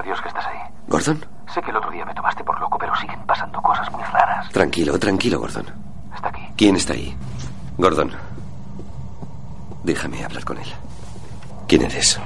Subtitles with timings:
[0.00, 0.58] a Dios que estás ahí.
[0.88, 1.24] ¿Gordon?
[1.52, 4.48] Sé que el otro día me tomaste por loco, pero siguen pasando cosas muy raras.
[4.50, 5.66] Tranquilo, tranquilo, Gordon.
[6.14, 6.42] Está aquí.
[6.56, 7.16] ¿Quién está ahí?
[7.78, 8.12] Gordon.
[9.84, 10.68] Déjame hablar con él.
[11.68, 12.20] ¿Quién eres?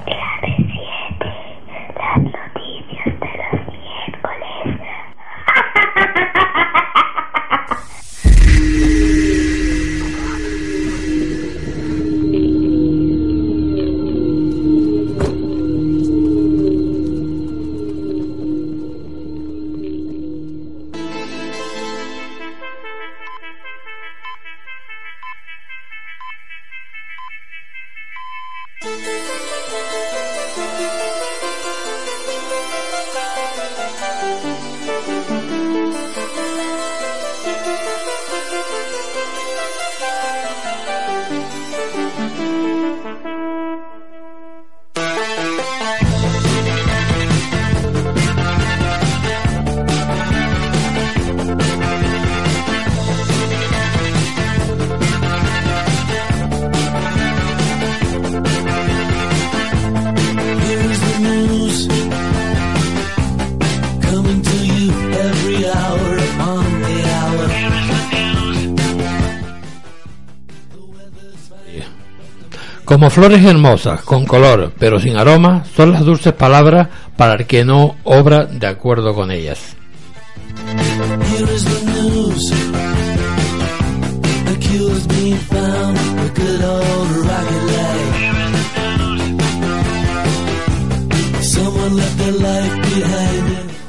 [73.05, 76.89] Como flores hermosas, con color, pero sin aroma, son las dulces palabras
[77.19, 79.77] para el que no obra de acuerdo con ellas.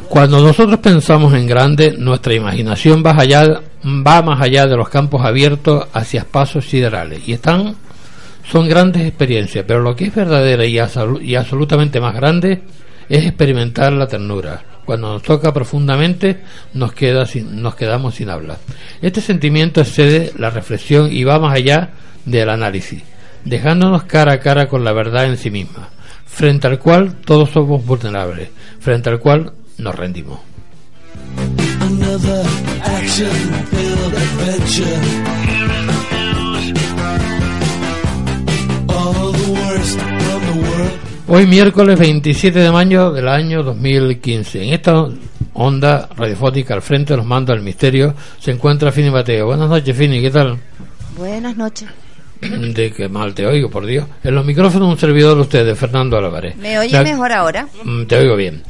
[0.09, 5.23] Cuando nosotros pensamos en grande, nuestra imaginación va, allá, va más allá de los campos
[5.23, 7.25] abiertos hacia espacios siderales.
[7.25, 7.77] Y están,
[8.51, 10.77] son grandes experiencias, pero lo que es verdadera y,
[11.21, 12.61] y absolutamente más grande
[13.09, 14.61] es experimentar la ternura.
[14.85, 16.41] Cuando nos toca profundamente,
[16.73, 18.57] nos, queda sin- nos quedamos sin habla.
[19.01, 21.89] Este sentimiento excede la reflexión y va más allá
[22.25, 23.01] del análisis,
[23.45, 25.89] dejándonos cara a cara con la verdad en sí misma,
[26.25, 28.49] frente al cual todos somos vulnerables,
[28.79, 30.39] frente al cual nos rendimos.
[41.27, 44.63] Hoy miércoles 27 de mayo del año 2015.
[44.63, 45.05] En esta
[45.53, 49.47] onda radiofónica al frente de los mandos del misterio se encuentra Fini Mateo.
[49.47, 50.57] Buenas noches Fini, ¿qué tal?
[51.17, 51.87] Buenas noches.
[52.41, 54.05] De que mal te oigo, por Dios.
[54.23, 56.55] En los micrófonos un servidor de ustedes, Fernando Álvarez.
[56.57, 57.67] ¿Me oye Me- mejor ahora?
[57.83, 58.61] Mm, Te oigo bien.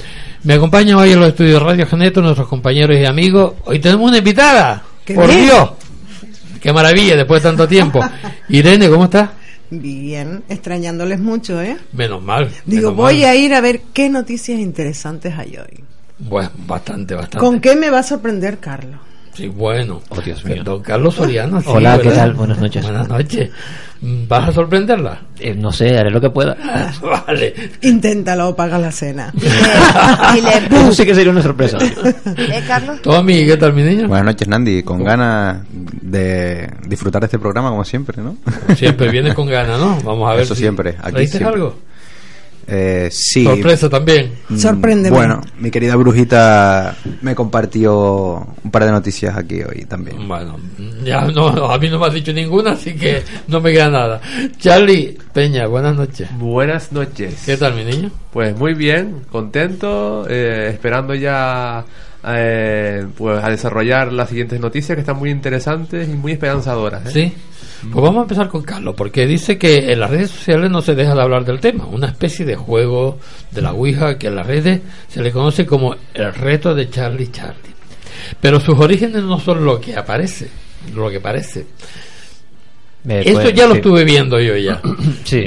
[0.44, 3.56] Me acompañan hoy en los estudios Radio Geneto nuestros compañeros y amigos.
[3.66, 4.82] Hoy tenemos una invitada.
[5.04, 5.46] ¡Qué ¡Por bien!
[5.46, 5.70] Dios!
[6.62, 8.00] ¡Qué maravilla después de tanto tiempo!
[8.50, 9.30] Irene, ¿cómo estás?
[9.70, 11.78] Bien, extrañándoles mucho, ¿eh?
[11.94, 12.52] Menos mal.
[12.66, 13.30] Digo, menos voy mal.
[13.30, 15.84] a ir a ver qué noticias interesantes hay hoy.
[16.20, 17.40] Bueno, bastante, bastante.
[17.40, 19.00] ¿Con qué me va a sorprender Carlos?
[19.36, 20.02] Sí, bueno.
[20.10, 20.64] Oh, Dios mío.
[20.64, 21.60] Don Carlos Soriano.
[21.62, 22.24] sí, Hola, ¿qué ¿verdad?
[22.24, 22.34] tal?
[22.34, 22.84] Buenas noches.
[22.84, 23.50] Buenas noches.
[24.02, 25.20] ¿Vas a sorprenderla?
[25.40, 26.56] Eh, no sé, haré lo que pueda.
[27.28, 27.54] vale.
[27.82, 29.34] Inténtalo, paga la cena.
[30.38, 31.78] Y le- Eso sí que sería una sorpresa.
[31.82, 33.02] ¿Eh, Carlos?
[33.02, 34.08] Tommy, ¿qué tal, mi niño?
[34.08, 34.84] Buenas noches, Nandi.
[34.84, 38.38] Con ganas de disfrutar de este programa, como siempre, ¿no?
[38.76, 40.00] Siempre vienes con ganas, ¿no?
[40.04, 40.44] Vamos a ver.
[40.44, 41.56] Eso si- siempre, aquí ¿Traíste siempre.
[41.62, 41.76] algo?
[42.68, 43.44] Eh, sí.
[43.44, 44.32] Sorpresa también.
[44.50, 45.16] Mm, Sorpréndeme.
[45.16, 50.28] Bueno, mi querida brujita me compartió un par de noticias aquí hoy también.
[50.28, 50.58] Bueno,
[51.04, 54.22] ya no, a mí no me has dicho ninguna, así que no me queda nada.
[54.58, 56.28] Charlie Peña, buenas noches.
[56.38, 57.44] Buenas noches.
[57.46, 58.10] ¿Qué tal, mi niño?
[58.32, 61.86] Pues muy bien, contento, eh, esperando ya
[62.28, 67.06] eh, pues a desarrollar las siguientes noticias que están muy interesantes y muy esperanzadoras.
[67.08, 67.12] ¿eh?
[67.12, 67.34] Sí.
[67.92, 70.96] Pues vamos a empezar con Carlos, porque dice que en las redes sociales no se
[70.96, 73.20] deja de hablar del tema, una especie de juego
[73.52, 77.32] de la Ouija que en las redes se le conoce como el reto de Charlie
[77.32, 77.76] Charlie.
[78.42, 80.48] Pero sus orígenes no son lo que aparece,
[80.96, 81.66] lo que parece.
[83.08, 84.82] Eh, Esto pues, ya lo estuve viendo yo ya.
[85.24, 85.46] Sí.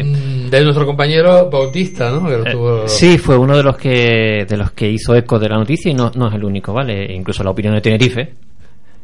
[0.51, 2.27] De nuestro compañero Bautista, ¿no?
[2.27, 5.57] Que Eh, sí, fue uno de los que de los que hizo eco de la
[5.57, 7.13] noticia y no, no es el único, ¿vale?
[7.13, 8.35] Incluso la opinión de Tenerife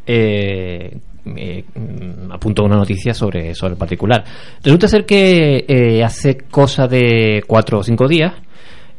[0.06, 0.96] eh,
[1.36, 4.24] eh, mm, apuntó una noticia sobre, sobre el particular.
[4.62, 8.34] Resulta ser que eh, hace cosa de cuatro o cinco días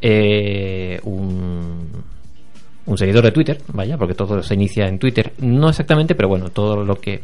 [0.02, 2.04] eh, un,
[2.88, 6.50] un seguidor de Twitter, vaya, porque todo se inicia en Twitter, no exactamente, pero bueno,
[6.50, 7.22] todo lo que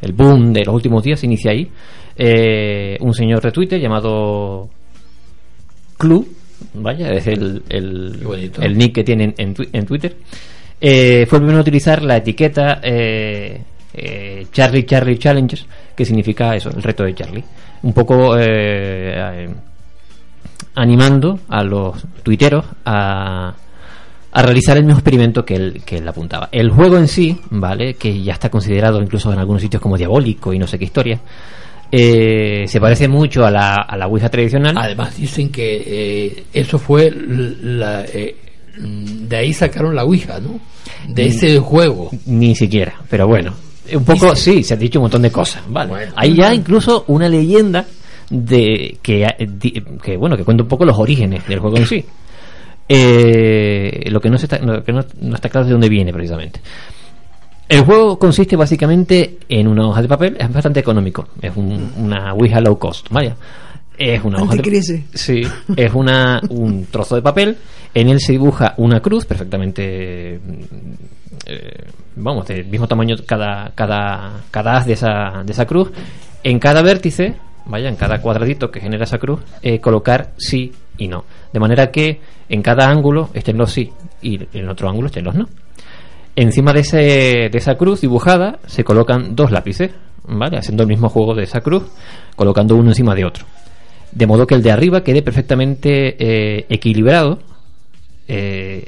[0.00, 1.70] el boom de los últimos días se inicia ahí.
[2.16, 4.68] Eh, un señor de Twitter llamado
[5.96, 6.28] Club,
[6.74, 10.16] vaya, es el, el, nick que tienen en, en Twitter,
[10.80, 13.62] eh, fue el primero en utilizar la etiqueta eh,
[13.96, 17.44] eh, Charlie Charlie Challengers, que significa eso, el reto de Charlie.
[17.82, 19.54] Un poco eh, eh,
[20.74, 23.54] animando a los tuiteros a,
[24.36, 26.48] a realizar el mismo experimento que él, que él apuntaba.
[26.52, 27.94] El juego en sí, ¿vale?
[27.94, 31.20] Que ya está considerado incluso en algunos sitios como diabólico y no sé qué historia,
[31.92, 34.76] eh, se parece mucho a la, a la Ouija tradicional.
[34.76, 38.34] Además dicen que eh, eso fue la, eh,
[38.80, 40.58] mm, de ahí sacaron la Ouija, ¿no?
[41.08, 41.28] De Mm.
[41.28, 42.10] ese juego.
[42.26, 43.54] Ni siquiera, pero bueno.
[43.92, 45.62] Un poco, sí, se ha dicho un montón de cosas.
[45.68, 45.90] Vale.
[45.90, 46.12] Bueno.
[46.16, 47.84] Hay ya incluso una leyenda
[48.30, 49.26] de que,
[49.60, 52.04] di- que bueno que cuenta un poco los orígenes del juego en sí.
[52.88, 55.88] Eh, lo que no se está, lo que no, no está claro es de dónde
[55.88, 56.60] viene precisamente.
[57.68, 62.34] El juego consiste básicamente en una hoja de papel, es bastante económico, es un- una
[62.34, 63.36] Ouija low cost, vaya.
[63.96, 64.62] Es una hoja de.
[65.14, 65.42] Sí,
[65.76, 67.56] es una, un trozo de papel,
[67.94, 70.40] en él se dibuja una cruz perfectamente,
[71.46, 71.84] eh,
[72.16, 75.90] vamos, del mismo tamaño cada, cada, cada haz de esa, de esa cruz.
[76.42, 77.36] En cada vértice,
[77.66, 81.24] vaya, en cada cuadradito que genera esa cruz, eh, colocar sí y no.
[81.52, 83.90] De manera que en cada ángulo estén los sí
[84.22, 85.48] y en otro ángulo estén los no.
[86.36, 89.92] Encima de, ese, de esa cruz dibujada se colocan dos lápices,
[90.24, 90.58] ¿vale?
[90.58, 91.84] Haciendo el mismo juego de esa cruz,
[92.34, 93.44] colocando uno encima de otro.
[94.10, 97.40] De modo que el de arriba quede perfectamente eh, equilibrado,
[98.26, 98.84] eh,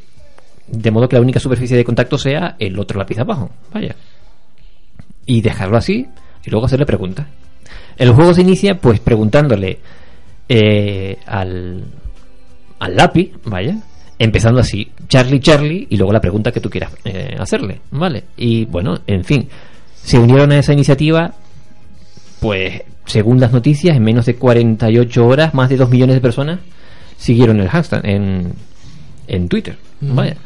[0.66, 3.94] de modo que la única superficie de contacto sea el otro lápiz abajo, vaya.
[5.24, 6.06] Y dejarlo así
[6.44, 7.26] y luego hacerle preguntas.
[7.96, 9.78] El juego se inicia pues preguntándole
[10.48, 11.84] eh, al,
[12.78, 13.78] al lápiz, vaya,
[14.18, 18.24] empezando así, Charlie, Charlie, y luego la pregunta que tú quieras eh, hacerle, ¿vale?
[18.36, 19.48] Y bueno, en fin,
[19.94, 21.34] se unieron a esa iniciativa,
[22.40, 26.60] pues según las noticias, en menos de 48 horas, más de 2 millones de personas
[27.18, 28.52] siguieron el hashtag en,
[29.26, 30.36] en Twitter, vaya.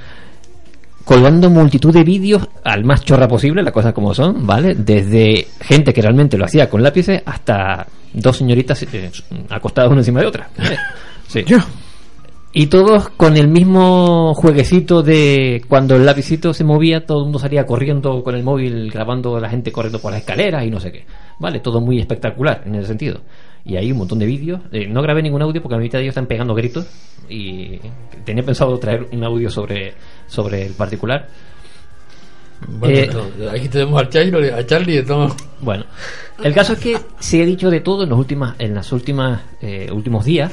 [1.05, 4.75] Colgando multitud de vídeos al más chorra posible, las cosas como son, ¿vale?
[4.75, 9.11] Desde gente que realmente lo hacía con lápices hasta dos señoritas eh,
[9.49, 10.51] acostadas una encima de otra.
[10.57, 10.77] ¿vale?
[11.29, 11.45] Sí.
[12.53, 17.39] Y todos con el mismo jueguecito de cuando el lapicito se movía, todo el mundo
[17.39, 20.81] salía corriendo con el móvil grabando a la gente corriendo por las escaleras y no
[20.81, 21.05] sé qué.
[21.39, 23.21] Vale, todo muy espectacular en ese sentido.
[23.65, 24.63] Y hay un montón de vídeos.
[24.73, 26.89] Eh, no grabé ningún audio porque la mitad de ellos están pegando gritos.
[27.29, 27.79] Y
[28.25, 29.95] tenía pensado traer un audio sobre,
[30.31, 31.29] sobre el particular.
[32.69, 32.97] Bueno,
[33.39, 35.35] Eh, aquí tenemos al Charlie, a Charlie todo.
[35.61, 35.85] Bueno,
[36.43, 39.41] el caso es que se ha dicho de todo en los últimas, en las últimas
[39.63, 40.53] eh, últimos días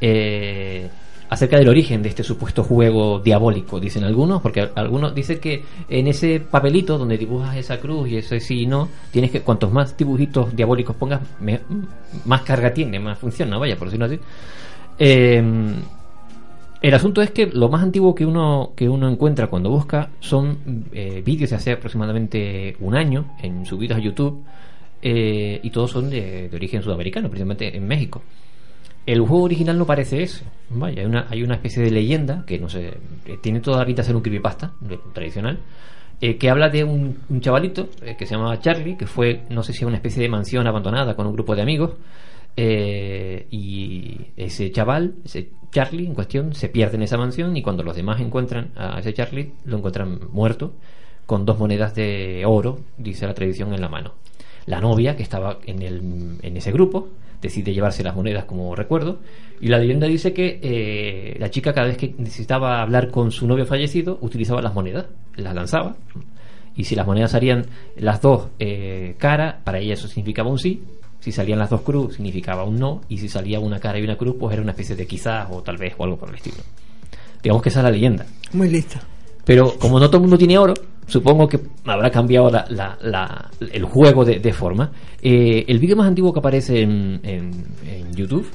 [0.00, 0.88] eh,
[1.28, 6.06] acerca del origen de este supuesto juego diabólico, dicen algunos, porque algunos dicen que en
[6.06, 9.96] ese papelito donde dibujas esa cruz y ese sí y no, tienes que cuantos más
[9.96, 11.60] dibujitos diabólicos pongas, me-
[12.26, 14.18] más carga tiene, más funciona, vaya, por decirlo así.
[14.98, 15.42] Eh,
[16.82, 20.86] el asunto es que lo más antiguo que uno que uno encuentra cuando busca son
[20.92, 24.44] eh, vídeos de hace aproximadamente un año en subidos a YouTube
[25.00, 28.22] eh, y todos son de, origen sudamericano, precisamente en México.
[29.06, 30.26] El juego original no parece.
[30.70, 32.94] Vaya, hay una, hay una especie de leyenda que no sé,
[33.26, 34.72] eh, tiene toda la pinta ser un creepypasta
[35.12, 35.60] tradicional,
[36.20, 39.96] que habla de un, chavalito que se llamaba Charlie, que fue, no sé si una
[39.96, 41.94] especie de mansión abandonada con un grupo de amigos,
[42.56, 47.82] eh, y ese chaval, ese Charlie en cuestión, se pierde en esa mansión y cuando
[47.82, 50.74] los demás encuentran a ese Charlie, lo encuentran muerto
[51.26, 54.14] con dos monedas de oro, dice la tradición, en la mano.
[54.66, 57.08] La novia, que estaba en, el, en ese grupo,
[57.40, 59.18] decide llevarse las monedas como recuerdo.
[59.60, 63.46] Y la leyenda dice que eh, la chica cada vez que necesitaba hablar con su
[63.46, 65.96] novio fallecido, utilizaba las monedas, las lanzaba.
[66.76, 70.82] Y si las monedas salían las dos eh, cara, para ella eso significaba un sí.
[71.22, 73.00] Si salían las dos cruz, significaba un no.
[73.08, 75.62] Y si salía una cara y una cruz, pues era una especie de quizás o
[75.62, 76.56] tal vez o algo por el estilo.
[77.42, 78.26] Digamos que esa es la leyenda.
[78.52, 79.00] Muy lista.
[79.44, 80.74] Pero como no todo el mundo tiene oro,
[81.06, 84.90] supongo que habrá cambiado la- la- la- el juego de, de forma.
[85.22, 88.46] Eh, el vídeo más antiguo que aparece en, en- en YouTube,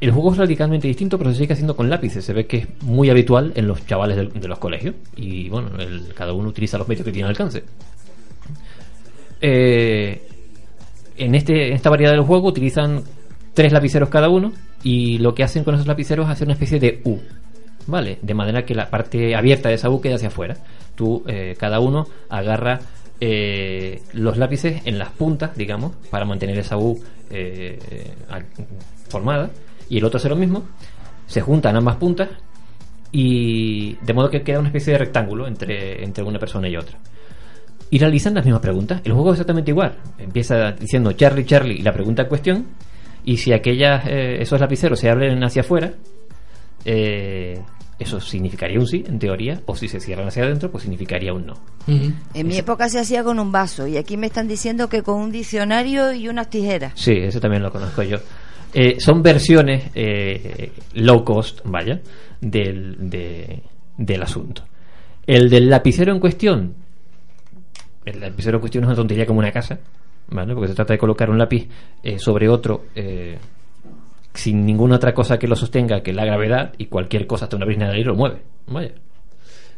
[0.00, 2.24] el juego es radicalmente distinto, pero se sigue haciendo con lápices.
[2.24, 4.94] Se ve que es muy habitual en los chavales de, los colegios.
[5.16, 7.64] Y bueno, el- cada uno utiliza los medios que tiene al alcance.
[9.40, 10.26] Eh,
[11.20, 13.02] en, este, en esta variedad del juego utilizan
[13.54, 16.80] tres lapiceros cada uno y lo que hacen con esos lapiceros es hacer una especie
[16.80, 17.18] de U.
[17.86, 18.18] ¿Vale?
[18.22, 20.56] De manera que la parte abierta de esa U queda hacia afuera.
[20.94, 22.78] Tú, eh, cada uno agarra
[23.20, 26.98] eh, los lápices en las puntas, digamos, para mantener esa U
[27.30, 27.78] eh,
[29.08, 29.50] formada.
[29.88, 30.64] Y el otro hace lo mismo.
[31.26, 32.28] Se juntan ambas puntas
[33.12, 36.96] y de modo que queda una especie de rectángulo entre, entre una persona y otra
[37.90, 39.00] y realizan las mismas preguntas.
[39.04, 39.96] El juego es exactamente igual.
[40.18, 42.66] Empieza diciendo Charlie, Charlie y la pregunta en cuestión.
[43.24, 45.92] Y si aquellas, eh, esos lapiceros se abren hacia afuera,
[46.84, 47.60] eh,
[47.98, 49.60] eso significaría un sí, en teoría.
[49.66, 51.54] O si se cierran hacia adentro, pues significaría un no.
[51.86, 55.16] En mi época se hacía con un vaso y aquí me están diciendo que con
[55.16, 56.92] un diccionario y unas tijeras.
[56.94, 58.18] Sí, eso también lo conozco yo.
[58.72, 62.00] Eh, son versiones eh, low cost, vaya,
[62.40, 63.62] del, de,
[63.96, 64.62] del asunto.
[65.26, 66.74] El del lapicero en cuestión,
[68.10, 69.78] el lapicero en cuestión es una tontería como una casa,
[70.28, 70.54] ¿vale?
[70.54, 71.68] Porque se trata de colocar un lápiz
[72.02, 73.38] eh, sobre otro eh,
[74.34, 77.66] sin ninguna otra cosa que lo sostenga que la gravedad y cualquier cosa, hasta una
[77.66, 78.42] brisna de aire lo mueve.
[78.66, 78.92] Vaya.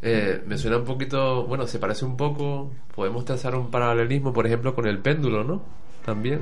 [0.03, 4.47] Eh, me suena un poquito, bueno, se parece un poco, podemos trazar un paralelismo, por
[4.47, 5.62] ejemplo, con el péndulo, ¿no?
[6.05, 6.41] También.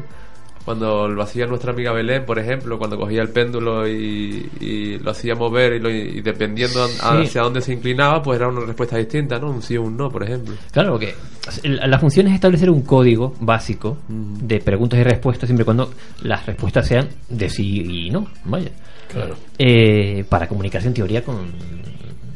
[0.65, 5.11] Cuando lo hacía nuestra amiga Belén, por ejemplo, cuando cogía el péndulo y, y lo
[5.11, 9.39] hacía mover y, lo- y dependiendo hacia dónde se inclinaba, pues era una respuesta distinta,
[9.39, 9.51] ¿no?
[9.51, 10.55] Un sí o un no, por ejemplo.
[10.71, 11.15] Claro, porque
[11.63, 15.91] el- la función es establecer un código básico de preguntas y respuestas, siempre y cuando
[16.23, 18.27] las respuestas sean de sí y no.
[18.45, 18.71] Vaya.
[19.11, 19.35] Claro.
[19.59, 21.37] Eh, para comunicarse en teoría con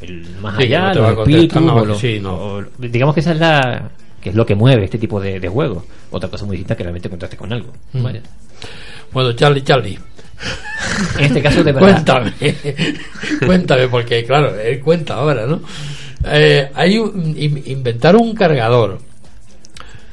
[0.01, 2.35] el más Sí, que allá, no los espíritus, o que sí, no.
[2.35, 3.91] o- digamos que esa es la
[4.25, 5.85] que es lo que mueve este tipo de, de juegos.
[6.11, 7.71] Otra cosa muy distinta que realmente contraste con algo.
[7.93, 8.03] Mm.
[8.03, 8.21] Vaya.
[9.13, 9.99] Bueno, Charlie, Charlie.
[11.19, 11.81] En este caso, de verdad.
[12.05, 12.33] Cuéntame,
[13.47, 15.61] cuéntame, porque claro, él cuenta ahora, ¿no?
[16.27, 18.99] Eh, hay un, in- inventaron un cargador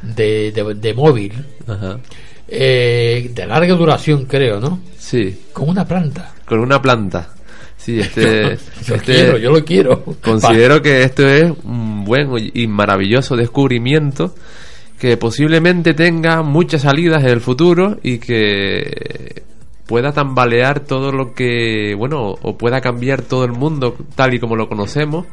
[0.02, 1.34] de, de, de móvil
[1.68, 2.00] Ajá.
[2.48, 4.80] eh, de larga duración, creo, ¿no?
[4.98, 6.32] Sí, Con una planta.
[6.46, 7.30] con una planta.
[7.78, 8.58] Sí, este...
[8.86, 10.04] Yo este- quiero, yo lo quiero.
[10.22, 14.34] Considero que esto es un buen y maravilloso descubrimiento
[15.02, 19.42] que posiblemente tenga muchas salidas en el futuro y que
[19.88, 24.56] pueda tambalear todo lo que, bueno, o pueda cambiar todo el mundo tal y como
[24.56, 25.26] lo conocemos,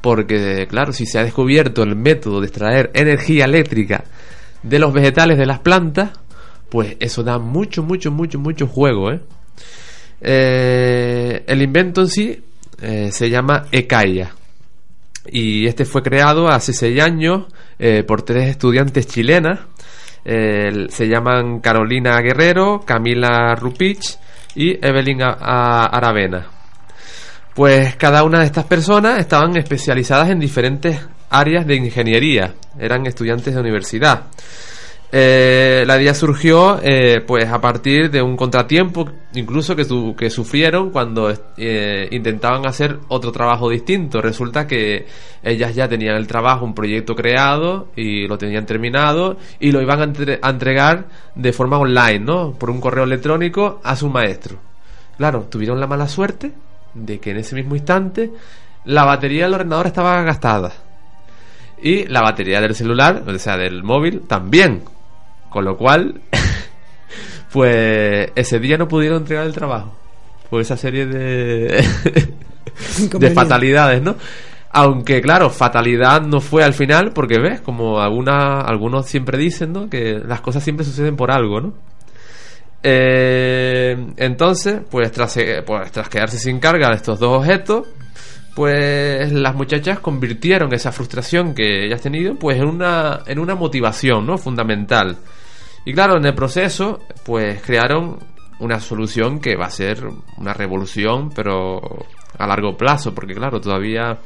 [0.00, 4.04] porque claro, si se ha descubierto el método de extraer energía eléctrica
[4.62, 6.10] de los vegetales de las plantas,
[6.70, 9.20] pues eso da mucho, mucho, mucho, mucho juego, ¿eh?
[10.22, 12.42] Eh, el invento en sí
[12.80, 14.32] eh, se llama Ekaya.
[15.26, 17.46] Y este fue creado hace seis años
[17.78, 19.60] eh, por tres estudiantes chilenas.
[20.22, 24.18] Se llaman Carolina Guerrero, Camila Rupich
[24.54, 26.46] y Evelyn Aravena.
[27.54, 31.00] Pues cada una de estas personas estaban especializadas en diferentes
[31.30, 32.54] áreas de ingeniería.
[32.78, 34.26] Eran estudiantes de universidad.
[35.12, 40.30] Eh, la idea surgió eh, pues a partir de un contratiempo incluso que, tu- que
[40.30, 44.20] sufrieron cuando eh, intentaban hacer otro trabajo distinto.
[44.22, 45.06] Resulta que
[45.42, 50.00] ellas ya tenían el trabajo, un proyecto creado y lo tenían terminado y lo iban
[50.00, 50.12] a,
[50.46, 52.52] a entregar de forma online, ¿no?
[52.52, 54.58] Por un correo electrónico a su maestro.
[55.18, 56.52] Claro, tuvieron la mala suerte
[56.94, 58.30] de que en ese mismo instante
[58.84, 60.72] la batería del ordenador estaba gastada.
[61.82, 64.82] Y la batería del celular, o sea, del móvil, también.
[65.50, 66.22] Con lo cual,
[67.52, 69.94] pues ese día no pudieron entregar el trabajo.
[70.48, 71.84] Por esa serie de,
[73.18, 74.16] de fatalidades, ¿no?
[74.72, 79.90] Aunque, claro, fatalidad no fue al final, porque ves, como alguna, algunos siempre dicen, ¿no?
[79.90, 81.74] Que las cosas siempre suceden por algo, ¿no?
[82.82, 87.88] Eh, entonces, pues tras, eh, pues tras quedarse sin carga de estos dos objetos,
[88.54, 94.26] pues las muchachas convirtieron esa frustración que ellas tenido pues en una, en una motivación,
[94.26, 94.38] ¿no?
[94.38, 95.16] Fundamental.
[95.84, 98.18] Y claro, en el proceso, pues crearon
[98.58, 100.04] una solución que va a ser
[100.36, 101.80] una revolución, pero
[102.38, 104.18] a largo plazo, porque claro, todavía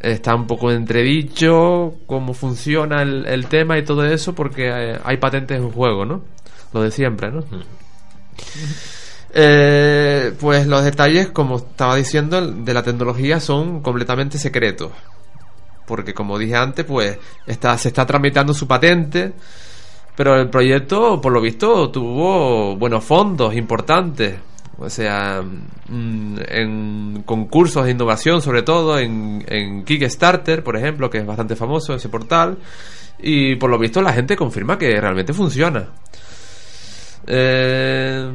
[0.00, 5.58] está un poco entredicho cómo funciona el, tema y todo eso, porque eh, hay patentes
[5.58, 6.22] en juego, ¿no?
[6.72, 7.44] Lo de siempre, ¿no?
[9.34, 14.92] Eh, pues los detalles, como estaba diciendo, de la tecnología son completamente secretos.
[15.86, 19.32] Porque como dije antes, pues está, se está tramitando su patente.
[20.14, 24.36] Pero el proyecto, por lo visto, tuvo buenos fondos importantes.
[24.78, 31.18] O sea, mm, en concursos de innovación, sobre todo en, en Kickstarter, por ejemplo, que
[31.18, 32.58] es bastante famoso ese portal.
[33.22, 35.88] Y por lo visto la gente confirma que realmente funciona.
[37.26, 38.30] Eh,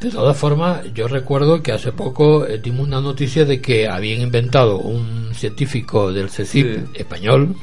[0.00, 4.20] De todas formas, yo recuerdo que hace poco eh, dimos una noticia de que habían
[4.20, 6.64] inventado un científico del Sí.
[6.94, 7.54] español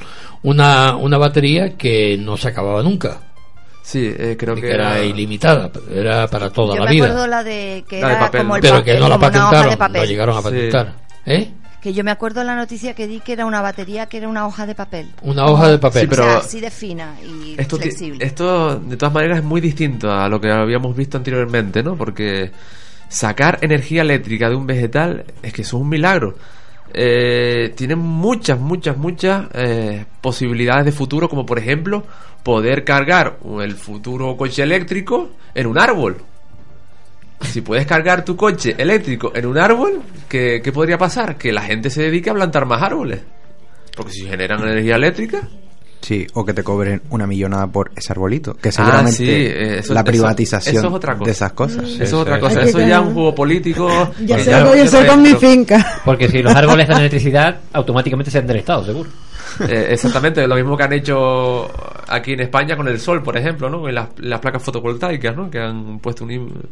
[0.43, 3.19] una, una batería que no se acababa nunca,
[3.81, 7.27] sí, eh, creo que que era ilimitada, era para toda Yo la me vida.
[7.27, 8.41] la de que La de papel.
[8.41, 10.43] como el Pero que no la patentaron, no llegaron a Sí.
[10.43, 10.93] patentar.
[11.25, 11.51] ¿Eh?
[11.86, 14.48] Que yo me acuerdo la noticia que di que era una batería que era una
[14.48, 15.08] hoja de papel.
[15.22, 16.01] Una hoja de papel.
[16.01, 18.25] Sí, pero- o sea, así de fina y esto, flexible.
[18.25, 21.96] esto, de todas maneras, es muy distinto a lo que habíamos visto anteriormente, ¿no?
[21.96, 22.50] Porque
[23.08, 26.34] sacar energía eléctrica de un vegetal es que eso es un milagro.
[26.92, 32.04] Eh, tiene muchas, muchas, muchas eh, posibilidades de futuro, como por ejemplo
[32.42, 36.18] poder cargar el futuro coche eléctrico en un árbol.
[37.42, 41.38] Si puedes cargar tu coche eléctrico en un árbol, ¿qué, qué podría pasar?
[41.38, 43.22] Que la gente se dedique a plantar más árboles.
[43.96, 45.42] Porque si generan energía eléctrica,
[46.01, 48.54] Sí, o que te cobren una millonada por ese arbolito.
[48.54, 51.25] Que Ah, seguramente sí, eso- la eso- privatización eso es otra cosa.
[51.25, 51.84] de esas cosas.
[51.89, 52.62] Eso es otra cosa.
[52.62, 53.88] Eso ya es un juego político.
[54.20, 56.01] Ya lo no yo sé con mi finca.
[56.06, 59.10] Porque si los árboles dan electricidad, automáticamente se han del Estado, seguro.
[59.68, 61.72] Eh, exactamente, lo mismo que han hecho
[62.07, 63.88] aquí en España con el sol, por ejemplo, ¿no?
[63.88, 65.50] En las, las placas fotovoltaicas, ¿no?
[65.50, 66.69] Que han puesto un,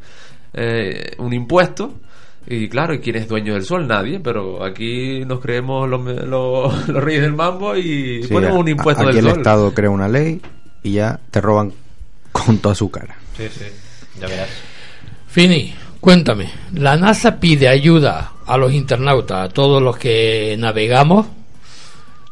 [0.54, 1.94] eh, un impuesto.
[2.46, 3.88] Y claro, ¿y quién es dueño del sol?
[3.88, 8.68] Nadie, pero aquí nos creemos los, los, los reyes del mambo y Sí, ponemos un
[8.68, 9.40] impuesto aquí del el sol.
[9.40, 10.42] Estado crea una ley
[10.84, 11.72] y ya te roban
[12.32, 13.16] con toda su cara.
[13.38, 13.66] Sí, sí,
[14.20, 14.50] ya verás.
[15.28, 21.28] Fini, cuéntame, la NASA pide ayuda a los internautas, a todos los que navegamos,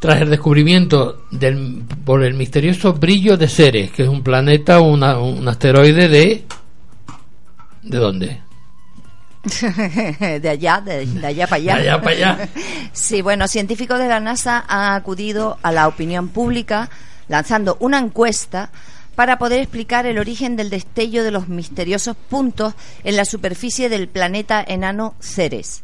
[0.01, 5.17] tras el descubrimiento del, por el misterioso brillo de Ceres, que es un planeta, una-
[5.20, 6.43] un asteroide de...
[7.84, 8.41] ¿De dónde?
[10.41, 11.75] de allá, de, de allá para allá.
[11.75, 12.50] De allá para allá.
[12.93, 16.89] Sí, bueno, científicos de la NASA han acudido a la opinión pública
[17.29, 18.70] lanzando una encuesta
[19.15, 24.08] para poder explicar el origen del destello de los misteriosos puntos en la superficie del
[24.08, 25.84] planeta enano Ceres.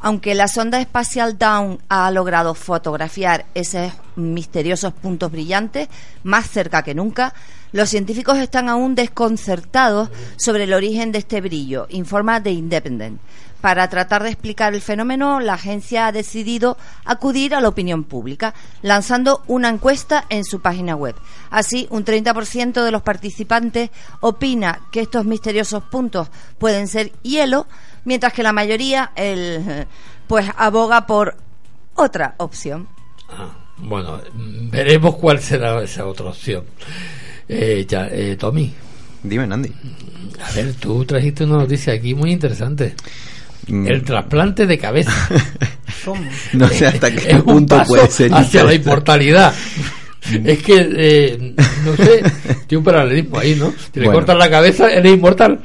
[0.00, 5.88] Aunque la sonda espacial Dawn ha logrado fotografiar esos misteriosos puntos brillantes
[6.22, 7.34] más cerca que nunca,
[7.72, 13.20] los científicos están aún desconcertados sobre el origen de este brillo, informa The Independent.
[13.60, 18.54] Para tratar de explicar el fenómeno, la agencia ha decidido acudir a la opinión pública,
[18.80, 21.14] lanzando una encuesta en su página web.
[21.50, 23.90] Así, un 30% de los participantes
[24.20, 26.28] opina que estos misteriosos puntos
[26.58, 27.66] pueden ser hielo,
[28.04, 29.86] mientras que la mayoría el,
[30.26, 31.36] pues aboga por
[31.94, 32.88] otra opción.
[33.28, 36.64] Ah, bueno, mm, veremos cuál será esa otra opción.
[37.48, 38.72] Eh, ya, eh, Tommy,
[39.22, 39.70] Dime, Nandi.
[40.42, 42.94] a ver, tú trajiste una noticia aquí muy interesante.
[43.68, 45.12] Mm, El trasplante de cabeza.
[46.54, 49.52] no sé hasta qué es un punto paso puede ser hacia la inmortalidad.
[50.44, 51.54] es que, eh,
[51.84, 52.22] no sé,
[52.66, 53.72] tiene un paralelismo ahí, ¿no?
[53.92, 54.18] Si le Bueno.
[54.20, 55.60] cortas la cabeza, eres inmortal.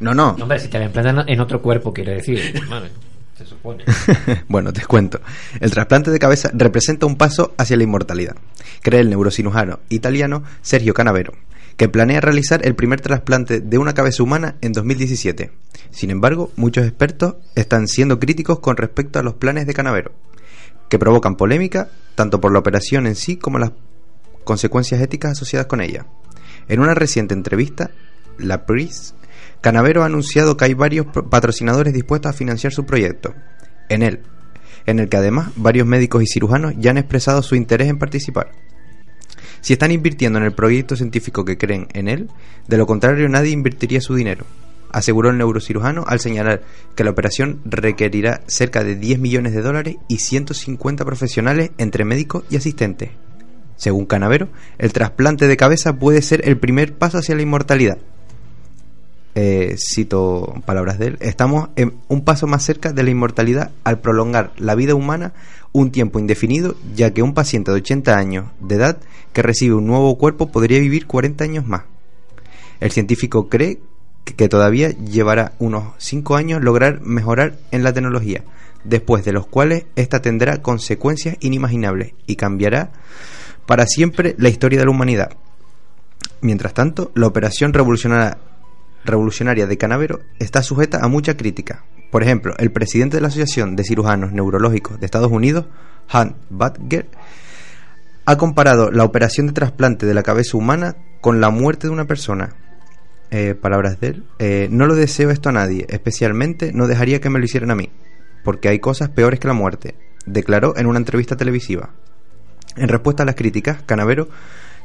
[0.00, 0.30] No, no.
[0.40, 2.62] Hombre, si te la implantan en otro cuerpo, quiere decir.
[2.68, 2.90] Vale,
[3.36, 3.84] se supone.
[4.48, 5.20] bueno, te cuento.
[5.60, 8.36] El trasplante de cabeza representa un paso hacia la inmortalidad,
[8.82, 11.32] cree el neurocirujano italiano Sergio Canavero,
[11.76, 15.50] que planea realizar el primer trasplante de una cabeza humana en 2017.
[15.90, 20.12] Sin embargo, muchos expertos están siendo críticos con respecto a los planes de Canavero,
[20.88, 23.72] que provocan polémica tanto por la operación en sí como las
[24.44, 26.06] consecuencias éticas asociadas con ella.
[26.68, 27.90] En una reciente entrevista,
[28.38, 29.14] la Pris,
[29.60, 33.34] Canavero ha anunciado que hay varios patrocinadores dispuestos a financiar su proyecto.
[33.88, 34.20] En él,
[34.86, 38.52] en el que además varios médicos y cirujanos ya han expresado su interés en participar.
[39.60, 42.30] Si están invirtiendo en el proyecto científico que creen en él,
[42.68, 44.44] de lo contrario nadie invertiría su dinero,
[44.92, 46.62] aseguró el neurocirujano al señalar
[46.94, 52.44] que la operación requerirá cerca de 10 millones de dólares y 150 profesionales entre médicos
[52.48, 53.10] y asistentes.
[53.76, 57.98] Según Canavero, el trasplante de cabeza puede ser el primer paso hacia la inmortalidad.
[59.38, 63.98] Eh, cito palabras de él, estamos en un paso más cerca de la inmortalidad al
[63.98, 65.34] prolongar la vida humana
[65.72, 68.96] un tiempo indefinido, ya que un paciente de 80 años de edad
[69.34, 71.82] que recibe un nuevo cuerpo podría vivir 40 años más.
[72.80, 73.78] El científico cree
[74.24, 78.42] que, todavía llevará unos 5 años lograr mejorar en la tecnología,
[78.84, 82.90] después de los cuales esta tendrá consecuencias inimaginables y cambiará
[83.66, 85.36] para siempre la historia de la humanidad.
[86.40, 88.38] Mientras tanto, la operación revolucionaria,
[89.06, 91.84] revolucionaria de Canavero está sujeta a mucha crítica.
[92.10, 95.66] Por ejemplo, el presidente de la Asociación de Cirujanos Neurológicos de Estados Unidos,
[96.12, 97.08] Hunt Butger,
[98.24, 102.06] ha comparado la operación de trasplante de la cabeza humana con la muerte de una
[102.06, 102.54] persona.
[103.30, 104.24] Eh, palabras de él.
[104.38, 107.74] eh, no lo deseo esto a nadie, especialmente no dejaría que me lo hicieran a
[107.74, 107.90] mí,
[108.44, 111.90] porque hay cosas peores que la muerte, declaró en una entrevista televisiva.
[112.76, 114.28] En respuesta a las críticas, Canavero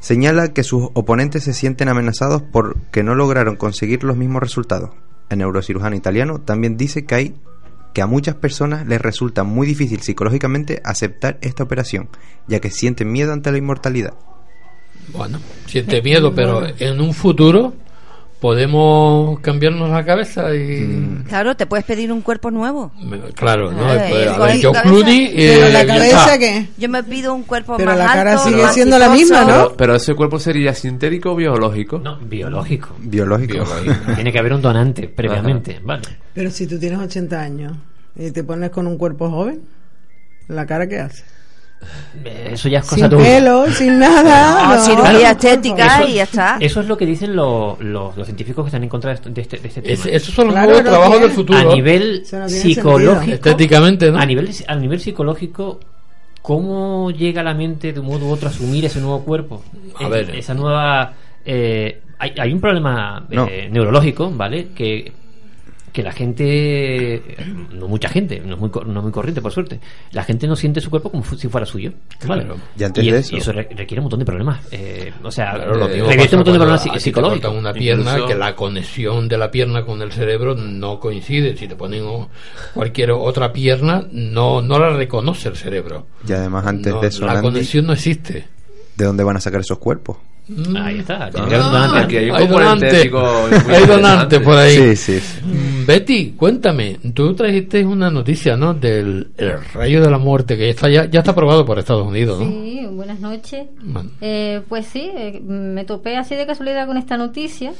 [0.01, 4.89] señala que sus oponentes se sienten amenazados porque no lograron conseguir los mismos resultados.
[5.29, 7.35] El neurocirujano italiano también dice que hay
[7.93, 12.09] que a muchas personas les resulta muy difícil psicológicamente aceptar esta operación,
[12.47, 14.13] ya que sienten miedo ante la inmortalidad.
[15.09, 17.73] Bueno, siente miedo, pero en un futuro
[18.41, 21.23] podemos cambiarnos la cabeza y...
[21.27, 22.91] Claro, te puedes pedir un cuerpo nuevo.
[23.35, 23.93] Claro, ¿no?
[23.93, 24.81] Eh, Pues, a ver, cabeza.
[24.81, 25.33] Clooney...
[25.35, 26.37] Pero eh, la cabeza.
[26.39, 26.67] ¿qué?
[26.75, 29.45] Yo me pido un cuerpo Pero más la cara alto, sigue siendo la misma, ¿no?
[29.45, 31.99] Pero, pero ese cuerpo sería sintético o biológico.
[31.99, 32.95] No, biológico.
[32.97, 33.53] Biológico.
[33.53, 34.13] Biológico.
[34.15, 36.01] Tiene que haber un donante previamente, vale.
[36.33, 37.73] Pero si tú tienes 80 años
[38.15, 39.61] y te pones con un cuerpo joven,
[40.47, 41.23] ¿la cara qué hace?
[42.23, 43.25] Eso ya es cosa Sin de uno.
[43.25, 44.63] pelo, sin nada.
[44.67, 44.81] No, no.
[44.83, 45.27] cirugía Claro.
[45.31, 46.57] estética Eso- y ya está.
[46.59, 49.57] Eso es lo que dicen los, los, los científicos que están en contra de, este,
[49.57, 49.93] de este tema.
[49.93, 51.59] Es- esos son los Claro, nuevos no trabajos tiene- del futuro.
[51.59, 53.33] a nivel psicológico, sentido.
[53.35, 54.19] Estéticamente, ¿no?
[54.19, 55.79] a nivel a nivel psicológico
[56.41, 59.63] ¿cómo llega a la mente de un modo u otro a asumir ese nuevo cuerpo?
[59.99, 60.35] A Eh, ver.
[60.35, 61.13] Esa nueva...
[61.45, 64.69] eh, hay, hay un problema eh, neurológico, ¿vale?
[64.75, 65.11] Que,
[65.91, 67.21] que la gente,
[67.73, 69.79] no mucha gente, no es muy, co- no es muy corriente por suerte,
[70.11, 71.91] la gente no siente su cuerpo como si fuera suyo.
[72.27, 72.43] ¿vale?
[72.45, 72.59] Claro.
[72.77, 74.59] Y antes y, de es- eso- y eso re- requiere un montón de problemas.
[74.71, 77.41] eh, o sea, Claro, lo pasa un montón de problemas a te psicológicos.
[77.41, 81.55] cortan una pierna Incluso- que la conexión de la pierna con el cerebro no coincide.
[81.57, 82.05] Si te ponen
[82.73, 86.07] cualquier otra pierna, no, no la reconoce el cerebro.
[86.27, 88.47] Y además, antes No, de eso, la conexión no existe.
[88.95, 90.17] ¿de dónde van a sacar esos cuerpos?
[90.77, 91.25] Ahí está.
[91.25, 91.99] Ah, donante.
[91.99, 94.75] aquí hay un hay donante, hay por ahí.
[94.75, 95.39] Sí, sí, sí.
[95.45, 98.73] Mm, Betty, cuéntame, tú trajiste una noticia, ¿no?
[98.73, 102.39] Del el rayo de la muerte que está ya, ya está aprobado por Estados Unidos,
[102.39, 102.45] ¿no?
[102.45, 103.67] Sí, buenas noches.
[103.81, 104.09] Bueno.
[104.19, 107.73] Eh, pues sí, eh, me topé así de casualidad con esta noticia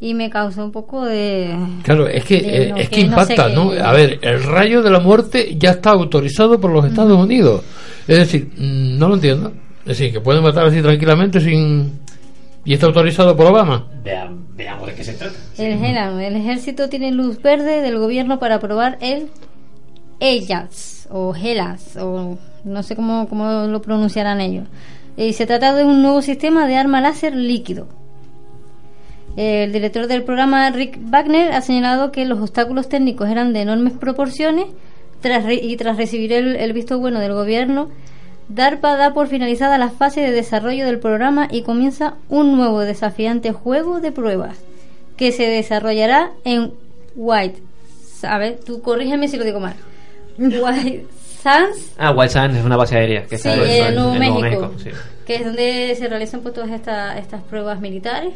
[0.00, 1.54] y me causó un poco de...
[1.82, 3.48] Claro, es que, eh, es que que no sé impacta.
[3.48, 3.72] ¿no?
[3.72, 7.62] A ver, el rayo de la muerte ya está autorizado por los Estados Unidos.
[8.06, 9.52] Es decir, mm, no lo entiendo.
[9.88, 11.98] Es decir, que pueden matar así tranquilamente sin...
[12.64, 13.86] Y está autorizado por Obama.
[14.04, 15.34] Vea- veamos de qué se trata.
[15.56, 19.28] El, GELAM, el ejército tiene luz verde del gobierno para aprobar el
[20.20, 24.66] ELAS o GELAS o no sé cómo, cómo lo pronunciarán ellos.
[25.16, 27.88] Y se trata de un nuevo sistema de arma láser líquido.
[29.36, 33.92] El director del programa, Rick Wagner, ha señalado que los obstáculos técnicos eran de enormes
[33.94, 34.66] proporciones
[35.20, 37.88] tras re- y tras recibir el, el visto bueno del gobierno,
[38.48, 43.52] DARPA da por finalizada la fase de desarrollo del programa y comienza un nuevo desafiante
[43.52, 44.58] juego de pruebas
[45.16, 46.72] que se desarrollará en
[47.14, 47.60] White.
[48.22, 49.74] A ver, tú corrígeme si lo digo mal.
[50.38, 51.06] White
[51.42, 54.90] Sands, Ah, White Sands es una base aérea que sí, está en Nuevo México, sí.
[55.26, 58.34] que es donde se realizan pues todas estas estas pruebas militares.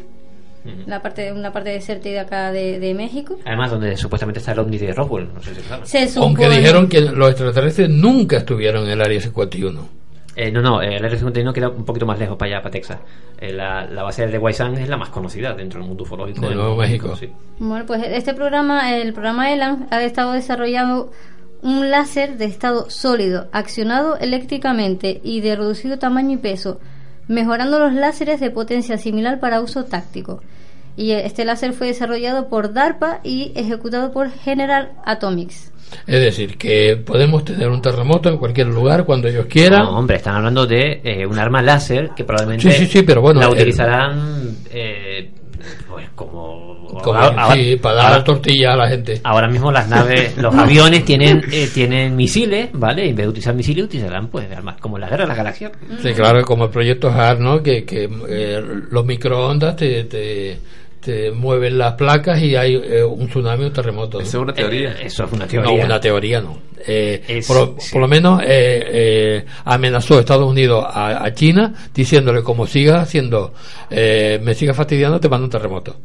[0.85, 3.37] La parte, una parte desértica de acá de, de México.
[3.43, 6.07] Además, donde supuestamente está el ovni de Roswell, no sé si.
[6.07, 10.02] Se Aunque dijeron que los extraterrestres nunca estuvieron en el área 51.
[10.35, 12.71] Eh, no, no, eh, el Área 51 queda un poquito más lejos, para allá, para
[12.71, 12.99] Texas.
[13.39, 16.47] Eh, la, la base de Sands es la más conocida dentro del mundo ufológico.
[16.47, 17.15] De Nuevo México.
[17.15, 17.29] Sí.
[17.59, 21.11] Bueno, pues este programa, el programa ELAN, ha estado desarrollando
[21.61, 26.79] un láser de estado sólido, accionado eléctricamente y de reducido tamaño y peso,
[27.27, 30.41] mejorando los láseres de potencia similar para uso táctico.
[30.95, 35.72] Y este láser fue desarrollado por DARPA y ejecutado por General Atomics.
[36.07, 39.83] Es decir, que podemos tener un terremoto en cualquier lugar cuando ellos quieran.
[39.83, 43.21] No, hombre, están hablando de eh, un arma láser que probablemente Sí, sí, sí, pero
[43.21, 45.29] bueno, la el- utilizarán eh,
[45.89, 49.21] pues como, ahora- sí, para dar ahora- tortilla a la gente.
[49.23, 53.05] Ahora mismo las naves, los aviones tienen eh, tienen misiles, ¿vale?
[53.05, 55.71] Y en vez de utilizar misiles, utilizarán pues armas como la guerra de las galaxias.
[56.01, 57.63] Sí, claro, como el proyecto HAR, ¿no?
[57.63, 60.57] Que, que eh, los microondas te, te,
[61.03, 64.17] te mueven las placas y hay eh, un tsunami o un terremoto.
[64.19, 64.23] ¿no?
[64.23, 64.91] Esa es una teoría.
[64.91, 65.85] Eh, eso es una No, teoría.
[65.85, 66.57] una teoría no.
[66.85, 67.91] Eh, Es- por, sí.
[67.91, 73.53] por lo menos eh, eh, amenazó Estados Unidos a, a China diciéndole como sigas haciendo,
[73.89, 75.95] eh, me sigas fastidiando, te mando un terremoto.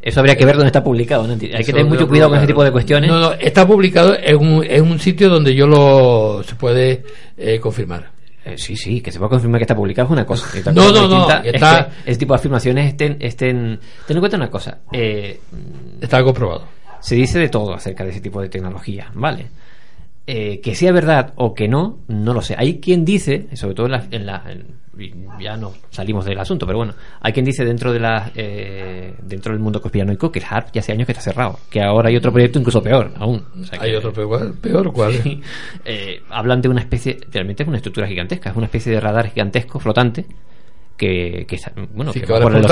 [0.00, 1.26] Eso habría que ver dónde está publicado.
[1.26, 1.32] ¿no?
[1.32, 3.10] Hay que Eso tener mucho cuidado con ese tipo de cuestiones.
[3.10, 7.02] No, no, está publicado en un, en un sitio donde yo lo se puede
[7.36, 8.10] eh, confirmar.
[8.52, 10.46] Eh, sí, sí, que se pueda confirmar que está publicado es una cosa.
[10.56, 13.80] Y otra No, cosa no, no, es está- que ese tipo de afirmaciones estén, estén...
[14.06, 14.78] Ten en cuenta una cosa.
[14.92, 15.40] eh,
[16.00, 16.64] Está comprobado.
[17.00, 19.46] se dice de todo acerca de ese tipo de tecnología, ¿vale?
[20.30, 22.54] Eh, que sea verdad o que no, no lo sé.
[22.58, 24.78] Hay quien dice, sobre todo en la, en la- en-
[25.40, 29.52] ya no salimos del asunto, pero bueno, hay quien dice dentro de la eh, dentro
[29.54, 32.16] del mundo conspiranoico que el HARP ya hace años que está cerrado, que ahora hay
[32.16, 33.42] otro proyecto incluso peor, aún.
[33.58, 35.12] O sea que- Hay otro peor, peor ¿cuál?
[35.22, 35.40] Sí.
[35.86, 39.30] Eh, hablan de una especie, realmente es una estructura gigantesca, es una especie de radar
[39.30, 40.26] gigantesco flotante
[40.96, 42.70] que, que está- bueno, Sí, que que va ahora por el es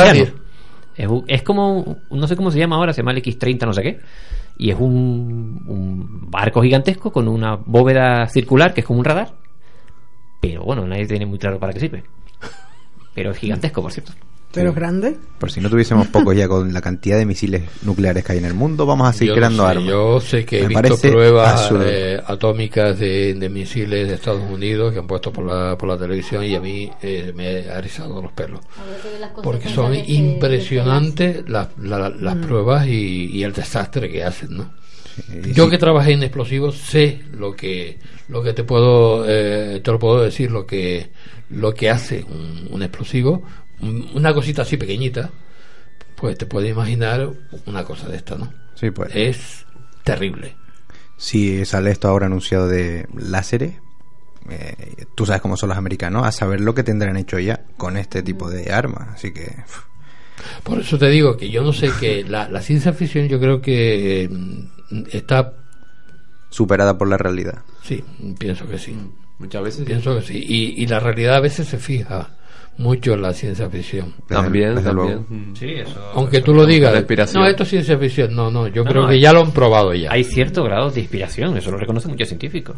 [1.08, 1.24] océano.
[1.28, 4.00] Es como, no sé cómo se llama ahora, se llama el X30 no sé qué,
[4.58, 9.34] y es un, barco gigantesco con una bóveda circular que es como un radar,
[10.40, 12.04] pero bueno, nadie tiene muy claro para qué sirve.
[13.14, 14.12] Pero es gigantesco, por cierto.
[14.52, 15.16] Pero es grande.
[15.38, 18.46] Por si no tuviésemos pocos ya con la cantidad de misiles nucleares que hay en
[18.46, 19.86] el mundo, vamos a seguir Yo no creando sé, armas.
[19.86, 24.94] Yo sé que he Me visto pruebas eh, atómicas de, de misiles de Estados Unidos
[24.94, 28.22] que han puesto por la, por la televisión y a mí eh, me ha erizado
[28.22, 28.60] los pelos.
[29.42, 34.70] Porque son impresionantes las, la- las pruebas y, y el desastre que hacen, ¿no?
[35.16, 35.70] Sí, Yo sí.
[35.70, 40.20] que trabajé en explosivos sé lo que lo que te puedo eh, te lo puedo
[40.22, 41.08] decir lo que
[41.48, 43.42] lo que hace un, un explosivo
[43.80, 45.30] una cosita así pequeñita
[46.16, 47.28] pues te puedes imaginar
[47.66, 49.10] una cosa de esta no Sí, pues.
[49.14, 49.66] es
[50.04, 50.56] terrible
[51.16, 53.74] Si sale esto ahora anunciado de láseres,
[54.50, 57.96] eh, tú sabes cómo son los americanos, a saber lo que tendrán hecho ya con
[57.96, 59.08] este tipo de armas.
[59.14, 59.56] Así que.
[60.62, 63.60] por eso te digo que yo no sé que la, la ciencia ficción yo creo
[63.62, 65.54] que mm, está
[66.50, 67.62] superada por la realidad.
[67.82, 68.04] sí
[68.38, 68.96] pienso que sí
[69.38, 69.80] Muchas veces.
[69.80, 69.84] sí.
[69.86, 70.42] Pienso que sí.
[70.46, 72.30] Y, y la realidad a veces se fija
[72.78, 74.14] mucho en la ciencia ficción.
[74.28, 75.06] También, Desde también.
[75.08, 75.26] luego.
[75.28, 75.54] Mm.
[75.56, 76.10] Sí, eso.
[76.14, 77.42] Aunque tú lo digas, La inspiración.
[77.42, 78.34] no, esto es ciencia ficción.
[78.34, 80.10] No, no, yo No, creo no, que hay- ya lo han probado ya.
[80.12, 82.76] Hay cierto grado de inspiración, eso lo reconocen muchos científicos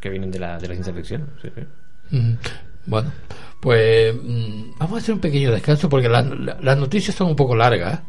[0.00, 1.30] que vienen de la, de la ciencia ficción.
[1.42, 1.62] sí, sí.
[2.16, 2.34] Mm,
[2.86, 3.12] Bueno,
[3.60, 7.36] pues mm, vamos a hacer un pequeño descanso porque las, la- las noticias son un
[7.36, 8.00] poco largas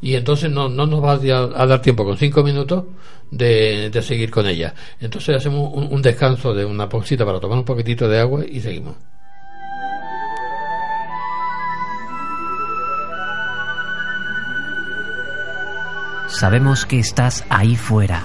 [0.00, 2.84] y entonces no, no nos va a, a dar tiempo con cinco minutos
[3.30, 4.74] de, de seguir con ellas.
[5.00, 8.60] Entonces hacemos un, un descanso de una pausita para tomar un poquitito de agua y
[8.60, 8.94] seguimos.
[16.28, 18.22] Sabemos que estás ahí fuera.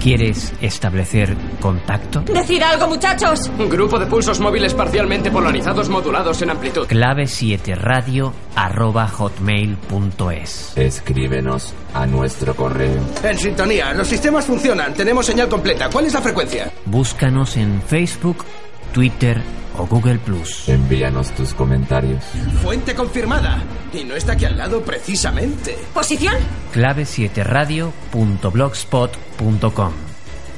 [0.00, 2.20] ¿Quieres establecer contacto?
[2.20, 3.50] ¡Decid algo, muchachos!
[3.58, 6.86] Grupo de pulsos móviles parcialmente polarizados modulados en amplitud.
[6.86, 10.76] Clave 7 radio arroba hotmail.es.
[10.76, 13.02] Escríbenos a nuestro correo.
[13.24, 15.90] En sintonía, los sistemas funcionan, tenemos señal completa.
[15.90, 16.70] ¿Cuál es la frecuencia?
[16.84, 18.44] Búscanos en Facebook,
[18.92, 19.40] Twitter
[19.78, 20.68] o Google Plus.
[20.68, 22.22] Envíanos tus comentarios.
[22.62, 23.62] Fuente confirmada.
[23.92, 25.76] Y no está aquí al lado precisamente.
[25.92, 26.36] ¿Posición?
[26.72, 29.92] Clave 7 radio.blogspot.com.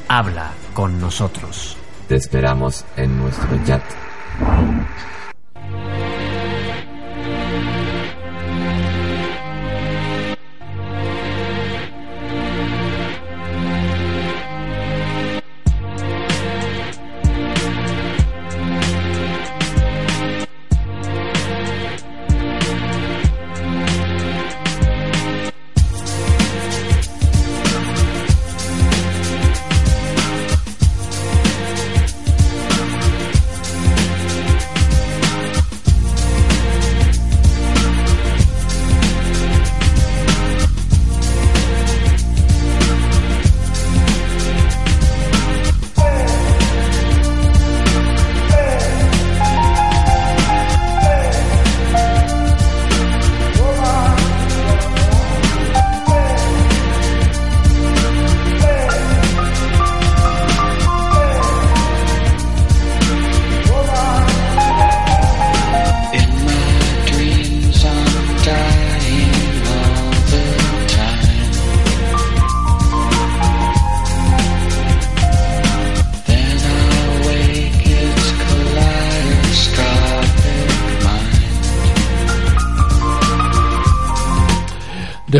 [0.08, 1.76] Habla con nosotros.
[2.08, 3.82] Te esperamos en nuestro chat.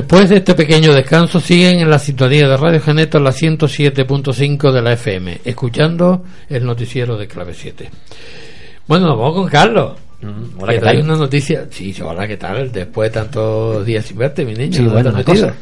[0.08, 4.80] Después de este pequeño descanso, siguen en la sintonía de Radio Geneto la 107.5 de
[4.80, 7.90] la FM, escuchando el noticiero de Clave 7.
[8.86, 9.98] Bueno, nos vamos con Carlos.
[10.22, 11.02] Mm, hola, ¿qué tal?
[11.02, 11.66] una noticia.
[11.70, 12.72] Sí, hola, ¿qué tal?
[12.72, 14.72] Después de tantos días sin verte, mi niño.
[14.78, 15.54] Sí, ¿dónde bueno, te una cosa.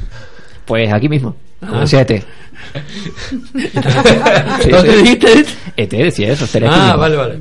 [0.65, 1.81] Pues aquí mismo, como Ah.
[1.81, 2.23] decía ET.
[4.63, 5.03] Sí, ¿Dónde sí.
[5.03, 5.45] dijiste?
[5.77, 7.39] ET decía eso, Ah, vale, vale.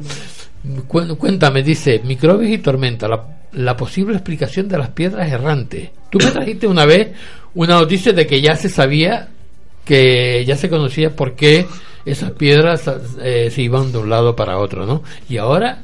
[0.87, 3.23] Cu- Cuéntame, dice, microbios y tormenta, la,
[3.55, 5.89] la posible explicación de las piedras errantes.
[6.09, 7.09] Tú me trajiste una vez
[7.53, 9.29] una noticia de que ya se sabía,
[9.83, 11.65] que ya se conocía por qué
[12.05, 12.89] esas piedras
[13.21, 15.03] eh, se iban de un lado para otro, ¿no?
[15.29, 15.79] Y ahora,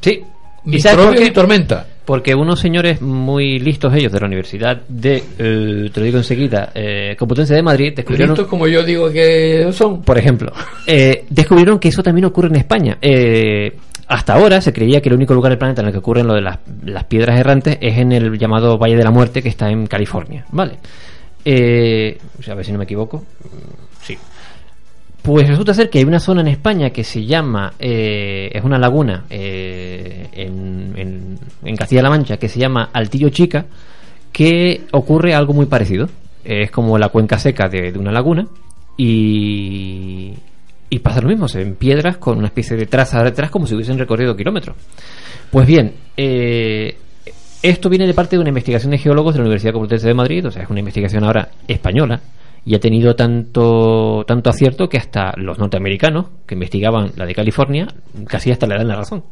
[0.00, 0.22] Sí.
[0.66, 1.26] ¿Y sabes por microbios qué?
[1.26, 1.86] y tormenta.
[2.04, 6.72] Porque unos señores muy listos ellos de la Universidad de, eh, te lo digo enseguida,
[6.74, 8.30] eh, Complutense de Madrid, descubrieron...
[8.34, 10.02] Listos como yo digo que son.
[10.02, 10.52] Por ejemplo,
[10.86, 12.98] eh, descubrieron que eso también ocurre en España.
[13.00, 13.74] Eh,
[14.10, 16.34] hasta ahora se creía que el único lugar del planeta en el que ocurren lo
[16.34, 19.86] de las, piedras errantes es en el llamado Valle de la Muerte que está en
[19.86, 20.44] California.
[20.50, 20.78] Vale.
[21.44, 22.18] Eh,
[22.50, 23.18] a ver si no me equivoco.
[23.18, 24.18] Mm, Sí.
[25.22, 28.78] Pues resulta ser que hay una zona en España que se llama, eh, es una
[28.78, 33.66] laguna eh, en Castilla-La Mancha que se llama Altillo Chica,
[34.32, 36.08] que ocurre algo muy parecido.
[36.42, 38.46] Es como la cuenca seca de, de una laguna
[38.96, 40.32] y,
[40.90, 43.74] y pasa lo mismo, se ven piedras con una especie de traza detrás como si
[43.74, 44.76] hubiesen recorrido kilómetros.
[45.50, 46.96] Pues bien, eh,
[47.62, 50.46] esto viene de parte de una investigación de geólogos de la Universidad Complutense de Madrid,
[50.46, 52.20] o sea, es una investigación ahora española
[52.64, 57.86] y ha tenido tanto tanto acierto que hasta los norteamericanos que investigaban la de California
[58.26, 59.24] casi hasta le dan la razón.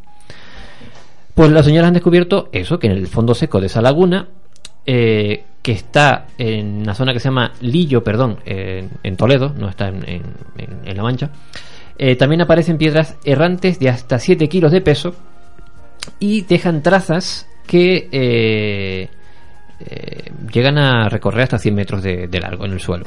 [1.35, 4.29] Pues las señoras han descubierto eso, que en el fondo seco de esa laguna,
[4.87, 9.89] eh, que está en una zona que se llama Lillo, perdón, en, Toledo, no está
[9.89, 11.31] en, en- La Mancha,
[11.99, 15.15] eh, también aparecen piedras errantes de hasta 7 kilos de peso
[16.21, 19.09] y dejan trazas que eh,
[19.81, 23.07] eh, llegan a recorrer hasta 100 metros de, largo en el suelo.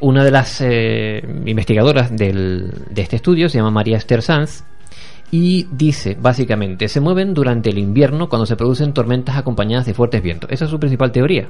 [0.00, 4.64] Una de las investigadoras del- de este estudio se llama María Esther Sanz
[5.30, 10.22] y dice básicamente se mueven durante el invierno cuando se producen tormentas acompañadas de fuertes
[10.22, 10.50] vientos.
[10.50, 11.48] Esa es su principal teoría.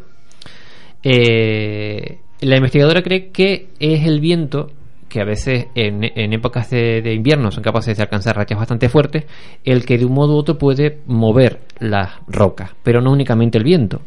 [1.02, 4.70] Eh, La investigadora cree que es el viento
[5.08, 9.24] que a veces en, épocas de, de invierno son capaces de alcanzar rachas bastante fuertes,
[9.64, 13.64] el que de un modo u otro puede mover las rocas, pero no únicamente el
[13.64, 14.02] viento.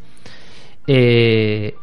[0.86, 1.74] Eh,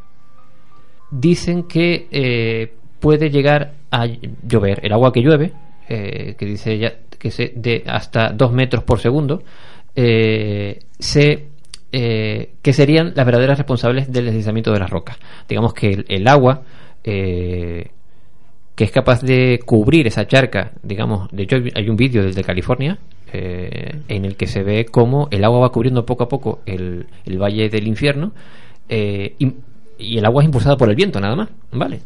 [1.11, 4.81] dicen que eh, puede llegar a llover.
[4.85, 5.53] El agua que llueve,
[5.89, 9.43] eh, que dice ella que se de hasta 2 metros por segundo,
[9.97, 11.47] eh, se,
[11.91, 15.17] eh, que serían las verdaderas responsables del deslizamiento de las rocas.
[15.49, 16.63] Digamos que el, agua
[17.03, 17.91] que
[18.77, 22.99] es capaz de cubrir esa charca, digamos, de hecho hay- un vídeo desde California
[23.33, 27.39] en el que se ve cómo el agua va cubriendo poco a poco el, el
[27.39, 28.33] valle del infierno
[28.91, 29.55] y,
[29.99, 32.01] el agua es impulsada por el viento nada más, ¿vale?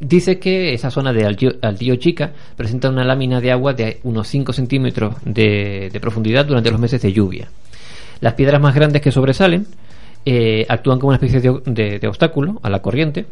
[0.00, 4.52] Dice que esa zona de Altío Chica presenta una lámina de agua de unos 5
[4.52, 7.48] centímetros de, profundidad durante los meses de lluvia.
[8.20, 9.66] Las piedras más grandes que sobresalen
[10.24, 13.26] eh, actúan como una especie de obstáculo a la corriente.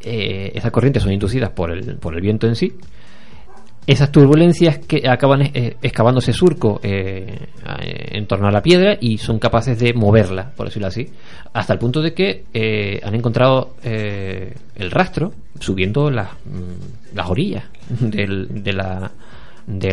[0.00, 2.72] Eh, esas corrientes son inducidas por el, por el viento en sí.
[3.88, 7.38] Esas turbulencias que acaban eh, excavándose surco eh,
[8.12, 11.08] en torno a la piedra y son capaces de moverla, por decirlo así,
[11.54, 17.30] hasta el punto de que eh, han encontrado eh, el rastro subiendo las, mm, las
[17.30, 18.72] orillas del- de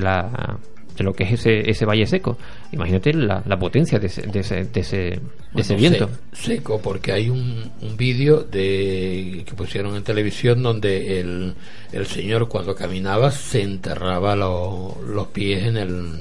[0.01, 0.57] la
[0.97, 2.37] de lo que es ese, ese valle seco.
[2.71, 5.21] Imagínate la, la potencia de ese, de ese, de ese, de
[5.61, 6.09] ese Bueno, viento.
[6.33, 11.53] se- seco, porque hay un, un vídeo de que pusieron en televisión donde el,
[11.91, 16.11] el señor cuando caminaba se enterraba lo- los pies en el...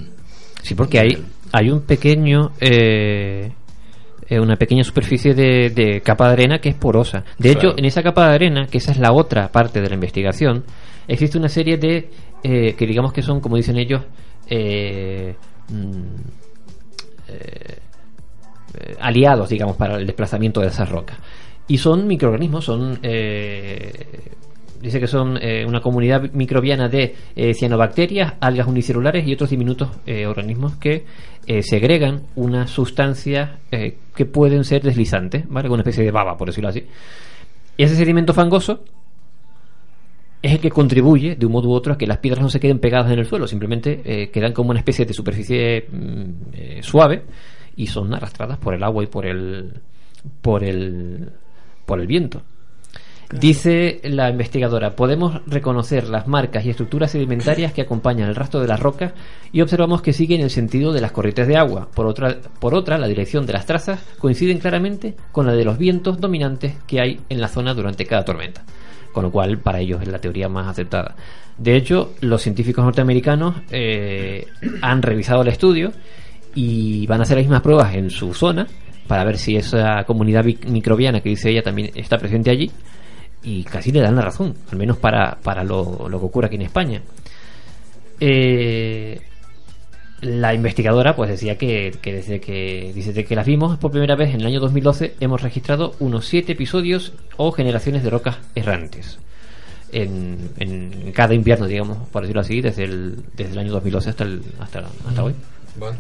[0.63, 2.53] Sí, porque hay, hay un pequeño.
[2.61, 3.53] eh,
[4.29, 7.25] eh, una pequeña superficie de, de capa de arena que es porosa.
[7.39, 9.95] De hecho, en esa capa de arena, que esa es la otra parte de la
[9.97, 10.65] investigación,
[11.07, 12.09] existe una serie de.
[12.43, 14.01] eh, que digamos que son, como dicen ellos.
[14.49, 15.35] Eh,
[15.69, 16.05] mm,
[17.29, 17.79] eh,
[19.01, 21.19] aliados, digamos, para el desplazamiento de esas rocas.
[21.69, 22.99] Y son microorganismos, son.
[23.03, 23.91] eh,
[24.81, 27.15] dice que son una comunidad microbiana de
[27.55, 29.89] cianobacterias, algas unicelulares y otros diminutos
[30.27, 31.07] organismos que
[31.63, 35.71] segregan unas sustancias que pueden ser deslizantes, ¿vale?
[35.71, 36.85] Una especie de baba, por decirlo así.
[37.79, 38.85] Y ese sedimento fangoso
[40.45, 42.61] es el que contribuye de un modo u otro a que las piedras no se
[42.61, 46.81] queden pegadas en el suelo, simplemente eh, quedan como una especie de superficie mm, eh,
[46.83, 47.23] suave
[47.77, 49.81] y son arrastradas por el agua y por el
[50.43, 51.31] por el
[51.87, 52.43] por el viento.
[53.33, 58.69] Dice la investigadora, podemos reconocer las marcas y estructuras sedimentarias que acompañan el rastro de
[58.69, 59.15] las rocas
[59.51, 61.89] y observamos que siguen el sentido de las corrientes de agua.
[61.95, 65.79] Por otra, por otra, la dirección de las trazas coinciden claramente con la de los
[65.79, 68.63] vientos dominantes que hay en la zona durante cada tormenta.
[69.15, 71.15] Con lo cual, para ellos es la teoría más aceptada.
[71.57, 74.45] De hecho, los científicos norteamericanos eh,
[74.83, 75.93] han revisado el estudio
[76.55, 78.67] y van a hacer las mismas pruebas en su zona
[79.07, 82.71] para ver si esa comunidad mic- microbiana que dice ella también está presente allí
[83.45, 86.57] y casi le dan la razón, al menos para, para lo, lo que ocurre aquí
[86.57, 87.01] en España.
[88.19, 89.21] Eh,
[90.25, 94.35] la investigadora pues decía que, que desde que desde que las vimos por primera vez
[94.35, 99.19] en el año 2012 hemos registrado unos siete episodios o generaciones de rocas errantes
[99.93, 104.25] en, en cada invierno digamos por decirlo así desde el, desde el año 2012 hasta
[104.25, 105.35] el, hasta, hasta hoy
[105.77, 105.97] Bueno,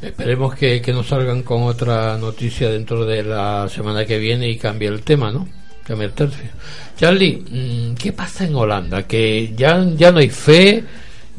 [0.00, 4.56] esperemos que, que nos salgan con otra noticia dentro de la semana que viene y
[4.56, 5.46] cambie el tema, ¿no?
[5.84, 6.50] Cambie el tercio.
[6.96, 9.02] Charlie, mm, ¿qué pasa en Holanda?
[9.04, 10.84] Que ya, ya no hay fe,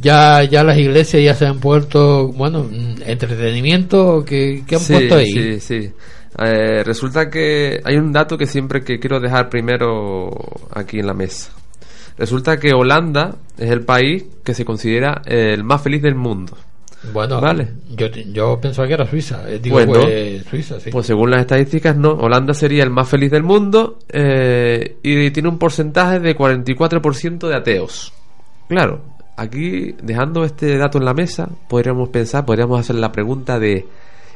[0.03, 2.67] ya, ya las iglesias ya se han puesto, bueno,
[3.05, 5.31] entretenimiento, ¿qué, qué han Sí, puesto ahí?
[5.31, 5.91] Sí, sí.
[6.39, 10.29] Eh, resulta que hay un dato que siempre que quiero dejar primero
[10.71, 11.51] aquí en la mesa.
[12.17, 16.55] Resulta que Holanda es el país que se considera el más feliz del mundo.
[17.11, 17.67] Bueno, Vale.
[17.89, 20.89] yo, yo pensaba que era Suiza, eh, digo, Bueno, pues, Suiza, sí.
[20.89, 22.11] Pues según las estadísticas, no.
[22.13, 27.55] Holanda sería el más feliz del mundo eh, y tiene un porcentaje de 44% de
[27.55, 28.13] ateos.
[28.69, 29.01] Claro,
[29.35, 33.87] aquí dejando este dato en la mesa, podríamos pensar, podríamos hacer la pregunta de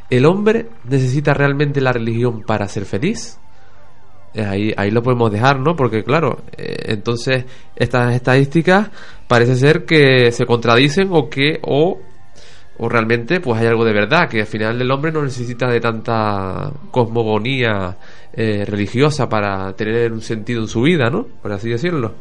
[0.10, 3.39] ¿el hombre necesita realmente la religión para ser feliz?
[4.33, 5.75] Eh, Ahí, ahí lo podemos dejar, ¿no?
[5.75, 8.89] Porque claro, eh, entonces estas estadísticas
[9.28, 11.99] parece ser que se contradicen o que o
[12.80, 15.80] o realmente pues hay algo de verdad que al final el hombre no necesita de
[15.80, 17.97] tanta cosmogonía
[18.32, 22.13] eh, religiosa para tener un sentido en su vida no por así decirlo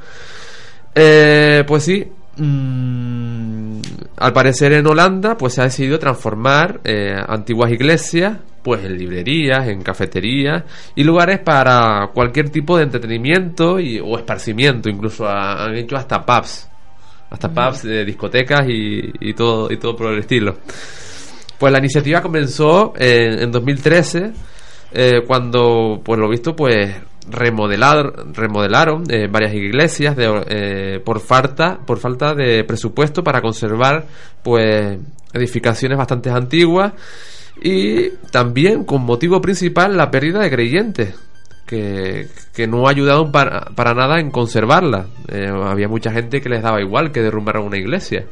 [0.94, 3.80] pues sí mm,
[4.18, 9.68] al parecer en Holanda pues se ha decidido transformar eh, antiguas iglesias pues en librerías
[9.68, 10.64] en cafeterías
[10.94, 16.24] y lugares para cualquier tipo de entretenimiento y, o esparcimiento incluso ha- han hecho hasta
[16.24, 16.68] pubs
[17.28, 20.58] hasta pubs, eh, discotecas y, y todo y todo por el estilo.
[21.58, 24.30] Pues la iniciativa comenzó en, en 2013
[24.92, 26.94] eh, cuando, por lo visto, pues
[27.28, 34.06] remodelar, remodelaron eh, varias iglesias de, eh, por falta por falta de presupuesto para conservar
[34.42, 34.98] pues
[35.32, 36.92] edificaciones bastante antiguas
[37.60, 41.14] y también con motivo principal la pérdida de creyentes
[41.66, 46.48] que, que no ha ayudado para, para nada en conservarla Eh, había mucha gente que
[46.48, 48.24] les daba igual que derrumbaran una iglesia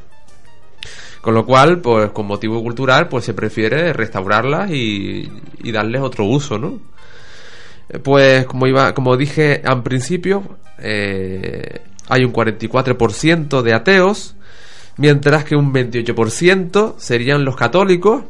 [1.20, 5.26] con lo cual, pues con motivo cultural, pues se prefiere restaurarlas y,
[5.62, 6.80] y darles otro uso, ¿no?
[7.88, 10.42] Eh, Pues como iba, como dije al principio,
[10.78, 14.36] eh, hay un 44% de ateos,
[14.96, 18.24] mientras que un 28% serían los católicos,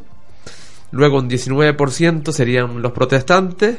[0.92, 3.78] luego un 19% serían los protestantes,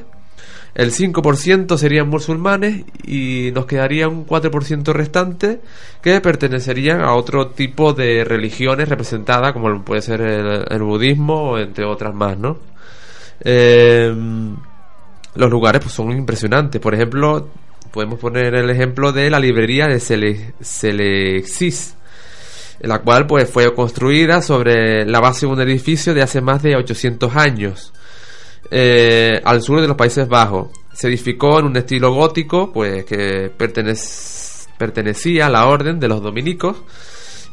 [0.75, 5.61] el 5% serían musulmanes y nos quedaría un 4% restante
[6.01, 11.85] que pertenecerían a otro tipo de religiones representadas como puede ser el, el budismo entre
[11.85, 12.57] otras más, ¿no?
[13.39, 14.13] Eh,
[15.35, 16.81] los lugares pues son impresionantes.
[16.81, 17.49] Por ejemplo,
[17.91, 21.95] podemos poner el ejemplo de la librería de Sele- Selexis,
[22.81, 26.75] la cual pues fue construida sobre la base de un edificio de hace más de
[26.75, 27.93] 800 años
[28.71, 30.69] eh, al sur de los Países Bajos.
[30.93, 36.21] Se edificó en un estilo gótico, pues que pertenec- pertenecía a la orden de los
[36.21, 36.77] dominicos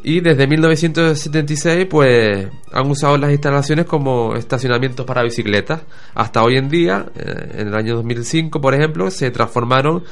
[0.05, 5.83] y desde 1976 pues han usado las instalaciones como estacionamientos para bicicletas.
[6.15, 10.03] Hasta hoy en día, eh, en el año 2005 por ejemplo, se transformaron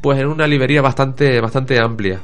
[0.00, 2.20] pues en una librería bastante bastante amplia.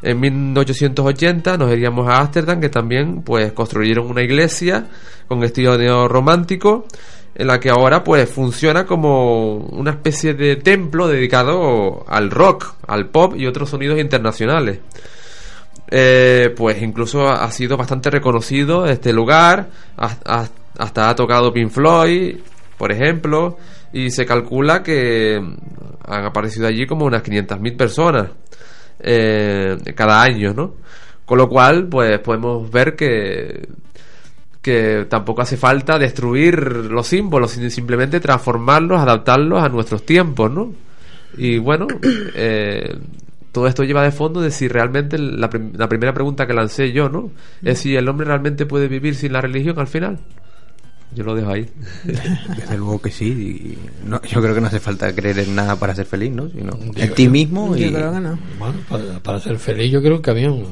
[0.00, 4.86] En 1880 nos iríamos a Ámsterdam que también pues construyeron una iglesia
[5.26, 6.86] con estilo neorromántico
[7.34, 13.10] en la que ahora pues funciona como una especie de templo dedicado al rock, al
[13.10, 14.80] pop y otros sonidos internacionales.
[15.90, 21.70] Eh, pues incluso ha sido bastante reconocido este lugar, has- has- hasta ha tocado Pink
[21.70, 22.36] Floyd,
[22.76, 23.56] por ejemplo,
[23.92, 25.36] y se calcula que
[26.06, 28.28] han aparecido allí como unas 500.000 personas
[29.00, 30.74] eh, cada año, ¿no?
[31.24, 33.68] Con lo cual, pues podemos ver que
[34.60, 36.58] que tampoco hace falta destruir
[36.90, 40.72] los símbolos, sino simplemente transformarlos, adaptarlos a nuestros tiempos, ¿no?
[41.38, 41.86] Y bueno,
[42.34, 42.98] eh,
[43.58, 46.92] todo esto lleva de fondo de si realmente la, prim- la primera pregunta que lancé
[46.92, 47.32] yo, ¿no?
[47.60, 50.20] Es si el hombre realmente puede vivir sin la religión al final.
[51.12, 51.68] Yo lo dejo ahí.
[52.04, 53.26] Desde luego que sí.
[53.26, 56.48] y no, yo creo que no hace falta creer en nada para ser feliz, ¿no?
[56.50, 57.90] Sino en ti mismo y...
[57.90, 58.38] Bueno,
[58.88, 60.64] para, para ser feliz yo creo un camión.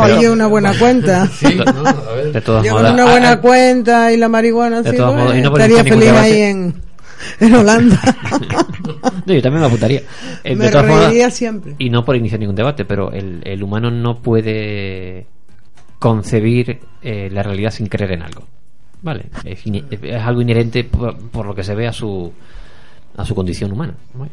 [0.00, 1.28] Oye, una buena cuenta.
[1.40, 2.32] Sí, no, a ver.
[2.32, 4.96] De todas Yo con modas, una ah, buena ah, cuenta y la marihuana, De sí,
[4.96, 6.74] todos pues, modos, y no estaría feliz ahí en,
[7.40, 8.00] en Holanda.
[9.26, 10.02] no, yo también me apuntaría.
[10.44, 11.74] Eh, Me de todas reiría formas, siempre.
[11.78, 15.26] Y no por iniciar ningún debate, pero el, el humano no puede
[15.98, 18.44] concebir eh, la realidad sin creer en algo.
[19.02, 19.64] Vale, es,
[20.24, 22.32] algo inherente por, por lo que se ve a su
[23.16, 23.94] a su condición humana.
[24.14, 24.32] Bueno,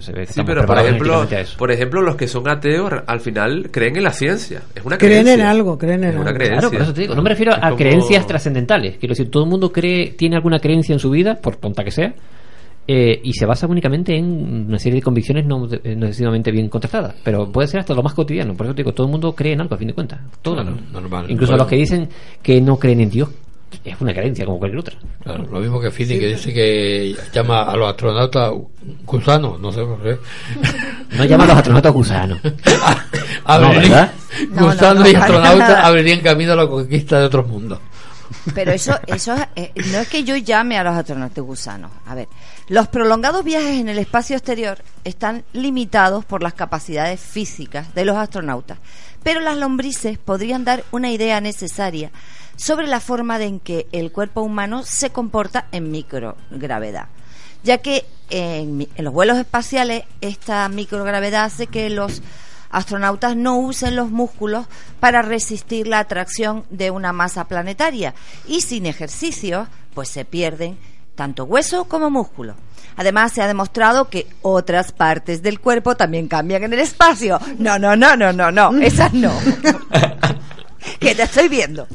[0.00, 1.26] se ve que Sí, pero por ejemplo,
[1.58, 4.62] por ejemplo, los que son ateos al final creen en la ciencia.
[4.74, 5.34] Es una Creen creencia.
[5.34, 6.34] en algo, creen en Es una algo.
[6.38, 6.58] creencia.
[6.60, 8.96] Claro, por eso te digo, no me refiero Es a como- creencias trascendentales.
[8.98, 11.90] Quiero decir, todo el mundo cree, tiene alguna creencia en su vida, por tonta que
[11.92, 12.12] sea,
[12.90, 17.14] eh, y se basa únicamente en una serie de convicciones no eh, necesariamente bien contrastadas.
[17.22, 18.54] Pero puede ser hasta lo más cotidiano.
[18.54, 20.20] Por eso te digo, todo el mundo cree en algo, a fin de cuentas.
[20.42, 21.26] Todo Claro, normal.
[21.28, 21.64] Incluso Bueno.
[21.64, 22.08] los que dicen
[22.42, 23.28] que no creen en Dios.
[23.84, 24.96] Es una creencia como cualquier otra.
[25.22, 28.52] Claro, lo mismo que Fini, que dice que llama a los astronautas
[29.04, 30.18] gusanos, no sé por qué.
[31.16, 32.38] No llama a los astronautas gusanos.
[34.50, 37.78] Gusanos no, y astronautas abrirían camino a la conquista de otros mundos.
[38.54, 41.90] Pero eso, eso eh, no es que yo llame a los astronautas gusanos.
[42.06, 42.28] A ver,
[42.68, 48.16] los prolongados viajes en el espacio exterior están limitados por las capacidades físicas de los
[48.16, 48.78] astronautas,
[49.22, 52.10] pero las lombrices podrían dar una idea necesaria
[52.58, 57.06] sobre la forma de en que el cuerpo humano se comporta en microgravedad,
[57.62, 62.20] ya que en, en los vuelos espaciales esta microgravedad hace que los
[62.70, 64.66] astronautas no usen los músculos
[65.00, 68.14] para resistir la atracción de una masa planetaria
[68.46, 70.76] y sin ejercicio pues se pierden
[71.14, 72.54] tanto hueso como músculo.
[72.96, 77.40] Además se ha demostrado que otras partes del cuerpo también cambian en el espacio.
[77.58, 79.32] No, no, no, no, no, no, esas no.
[81.00, 81.86] que te estoy viendo.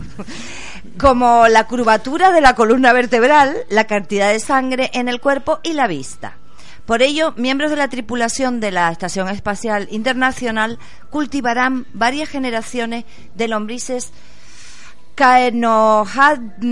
[1.00, 5.74] Como la curvatura de la columna vertebral, la cantidad de sangre en el cuerpo y
[5.74, 6.38] la vista.
[6.86, 10.80] Por ello, miembros de la tripulación de la Estación Espacial Internacional
[11.10, 14.12] cultivarán varias generaciones de lombrices
[15.16, 16.72] Caenohabits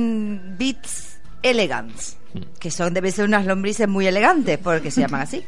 [1.44, 2.18] elegans,
[2.60, 5.46] que son debe ser unas lombrices muy elegantes, porque se llaman así,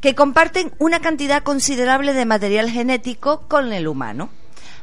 [0.00, 4.30] que comparten una cantidad considerable de material genético con el humano.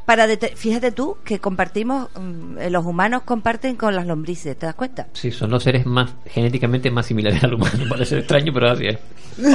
[0.06, 4.76] Para fíjate tú que compartimos, mm, eh, los humanos comparten con las lombrices, ¿te das
[4.76, 5.08] cuenta?
[5.14, 7.86] Sí, son los seres más genéticamente más similares al humano.
[7.90, 8.98] Parece extraño, pero así es.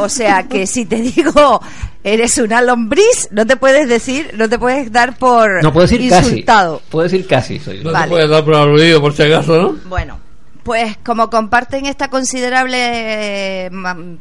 [0.01, 1.61] O sea que si te digo
[2.03, 6.01] eres una lombriz, no te puedes decir, no te puedes dar por No puedo decir
[6.01, 6.78] insultado.
[6.78, 6.90] casi.
[6.90, 7.59] Puedo decir casi.
[7.59, 7.84] Soy.
[7.84, 8.05] No Vale.
[8.07, 9.76] te puedes dar por aludido, por si acaso, ¿no?
[9.88, 10.18] Bueno,
[10.68, 13.70] pues como comparten esta considerable eh,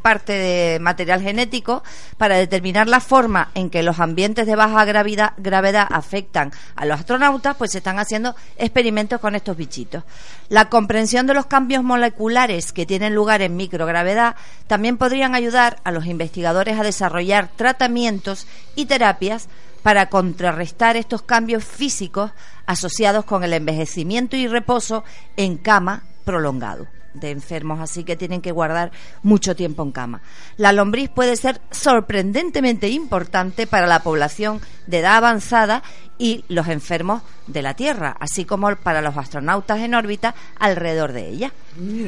[0.01, 1.83] parte de material genético,
[2.15, 7.57] para determinar la forma en que los ambientes de baja gravedad afectan a los astronautas,
[7.57, 10.05] pues se están haciendo experimentos con estos bichitos.
[10.47, 14.37] La comprensión de los cambios moleculares que tienen lugar en microgravedad
[14.67, 19.49] también podrían ayudar a los investigadores a desarrollar tratamientos y terapias
[19.83, 22.31] para contrarrestar estos cambios físicos
[22.65, 25.03] asociados con el envejecimiento y reposo
[25.35, 28.91] en cama prolongado de enfermos así que tienen que guardar
[29.23, 30.21] mucho tiempo en cama.
[30.57, 35.83] La lombriz puede ser sorprendentemente importante para la población de edad avanzada
[36.19, 41.29] y los enfermos de la Tierra, así como para los astronautas en órbita alrededor de
[41.29, 41.51] ella.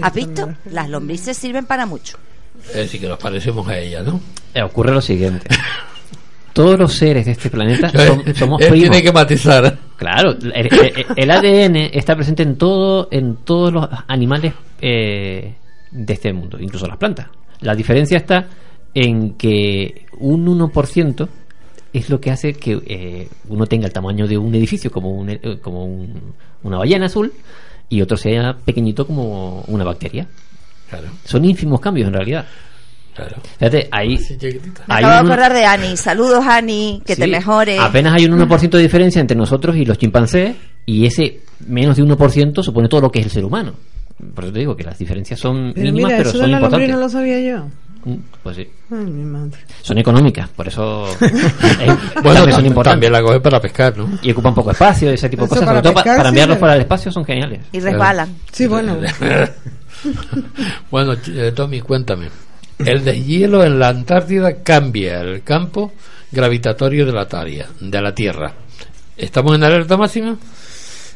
[0.01, 0.53] ¿Has visto?
[0.65, 2.17] Las lombrices sirven para mucho.
[2.67, 4.19] Es decir, que nos parecemos a ella, ¿no?
[4.53, 5.47] Eh, ocurre lo siguiente.
[6.63, 8.89] Todos los seres de este planeta son- somos Él primos.
[8.89, 9.77] tiene que matizar.
[9.95, 15.53] Claro, el, el- el ADN está presente en todo, en todos los animales eh,
[15.91, 17.27] de este mundo, incluso las plantas.
[17.61, 18.47] La diferencia está
[18.93, 21.27] en que un 1%
[21.93, 25.29] es lo que hace que eh, uno tenga el tamaño de un edificio como, un,
[25.29, 26.33] eh, como un-
[26.63, 27.31] una ballena azul
[27.87, 30.27] y otro sea pequeñito como una bacteria.
[30.89, 32.45] Claro, Son ínfimos cambios en realidad.
[33.15, 33.37] Claro.
[33.57, 34.37] Fíjate, ahí Me
[34.87, 35.97] hay acabo de acordar de Ani.
[35.97, 37.01] Saludos, Ani.
[37.05, 37.77] Que te Sí, mejore.
[37.79, 40.55] Apenas hay un 1% de diferencia entre nosotros y los chimpancés,
[40.85, 43.73] y ese menos de 1% supone todo lo que es el ser humano.
[44.35, 46.51] Por eso te digo que las diferencias son Pero mínimas, mira, pero eso de son
[46.51, 46.89] la importantes.
[46.91, 47.65] no lo sabía yo.
[48.05, 48.67] Mm, Pues sí.
[48.91, 49.57] Ay, mi madre.
[49.81, 51.87] Son económicas, por eso eh,
[52.23, 52.83] Bueno, también son importantes.
[52.83, 54.09] también la coge para pescar, ¿no?
[54.21, 55.65] Y ocupan poco espacio, ese tipo de cosas.
[55.65, 57.59] para Sobre todo pescar, para sí, enviarlos pero- para el espacio son geniales.
[57.73, 58.35] Y resbalan.
[58.51, 58.97] Sí, bueno.
[60.91, 62.27] bueno, eh, Tommy, cuéntame.
[62.79, 65.91] El deshielo en la Antártida cambia el campo
[66.31, 68.53] gravitatorio de la, de la Tierra.
[69.17, 70.37] ¿Estamos en alerta máxima?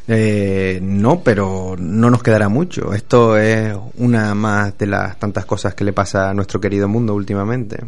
[0.06, 2.92] Eh, no, pero no nos quedará mucho.
[2.92, 7.14] Esto es una más de las tantas cosas que le pasa a nuestro querido mundo
[7.14, 7.78] últimamente,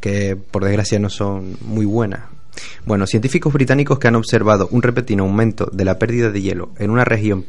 [0.00, 2.20] que por desgracia no son muy buenas.
[2.84, 6.90] Bueno, científicos británicos que han observado un repentino aumento de la pérdida de hielo en
[6.90, 7.46] una región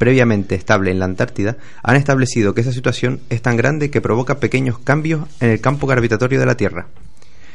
[0.00, 4.40] previamente estable en la Antártida han establecido que esa situación es tan grande que provoca
[4.40, 6.86] pequeños cambios en el campo gravitatorio de la Tierra.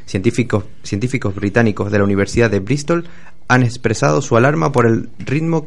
[0.05, 0.63] Científicos,
[1.33, 3.05] británicos de la Universidad de Bristol
[3.47, 5.65] han expresado su alarma por el ritmo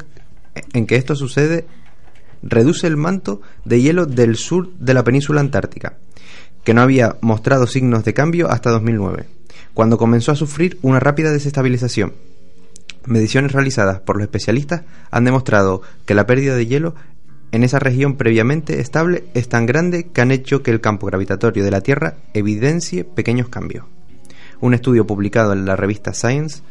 [0.72, 1.66] en que esto sucede.
[2.42, 5.98] Reduce el manto de hielo del sur de la península antártica,
[6.62, 9.26] que no había mostrado signos de cambio hasta 2009,
[9.74, 12.27] cuando comenzó a sufrir una rápida desestabilización.
[13.06, 16.94] Mediciones realizadas por los especialistas han demostrado que la pérdida de hielo
[17.52, 21.64] en esa región previamente estable es tan grande que han hecho que el campo gravitatorio
[21.64, 23.86] de la Tierra evidencie pequeños cambios.
[24.60, 26.62] Un estudio publicado en la revista Science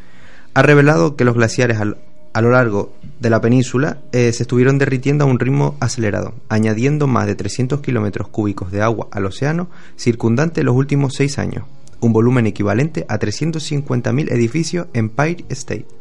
[0.53, 5.23] ha revelado que los glaciares a lo largo de la península eh, se estuvieron derritiendo
[5.23, 10.63] a un ritmo acelerado, añadiendo más de 300 kilómetros cúbicos de agua al océano circundante
[10.63, 11.65] los últimos seis años,
[11.99, 15.96] un volumen equivalente a 350.000 edificios en Empire State.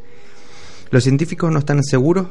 [0.91, 2.27] Los científicos no están seguros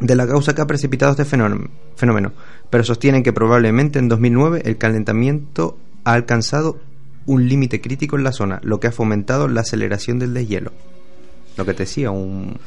[0.00, 2.32] de la causa que ha precipitado este fenómeno,
[2.70, 6.78] pero sostienen que probablemente en 2009 el calentamiento ha alcanzado
[7.26, 10.72] un límite crítico en la zona, lo que ha fomentado la aceleración del deshielo.
[11.56, 12.58] Lo que te decía, un,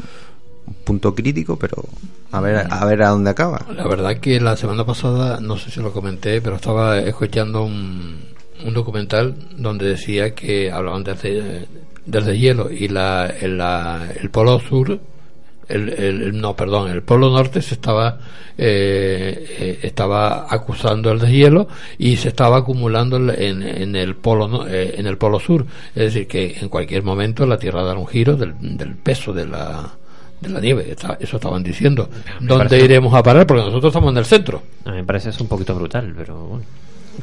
[0.65, 1.83] un punto crítico, pero
[2.31, 3.65] a ver a ver a dónde acaba.
[3.75, 8.17] La verdad que la semana pasada, no sé si lo comenté, pero estaba escuchando un,
[8.65, 11.67] un documental donde decía que hablaban de-
[12.07, 14.99] del deshielo y la, el, la- el polo sur,
[15.67, 18.17] el, el- no, perdón, el polo norte se estaba
[18.57, 24.67] eh, eh, estaba acusando el deshielo y se estaba acumulando en, en el polo no-
[24.67, 28.07] eh, en el polo sur, es decir que en cualquier momento la Tierra dará un
[28.07, 29.91] giro del, del peso de la
[30.39, 32.09] de la nieve, Está- eso estaban diciendo.
[32.39, 33.47] ¿Dónde parece- iremos a parar?
[33.47, 34.61] Porque nosotros estamos en el centro.
[34.85, 36.63] A mí me parece eso un poquito brutal, pero bueno.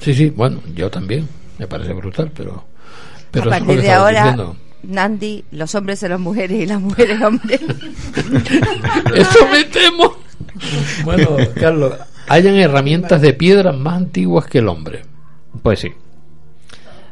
[0.01, 1.29] Sí, sí, bueno, yo también.
[1.59, 2.65] Me parece brutal, pero.
[3.31, 4.57] pero a eso es lo partir que de ahora, diciendo.
[4.89, 7.61] Nandi, los hombres son las mujeres y las mujeres hombres.
[9.15, 10.17] ¡Eso me temo!
[11.05, 11.29] Bueno,
[11.59, 11.95] Carlos,
[12.29, 15.03] hayan herramientas de piedra más antiguas que el hombre.
[15.63, 15.89] Pues sí.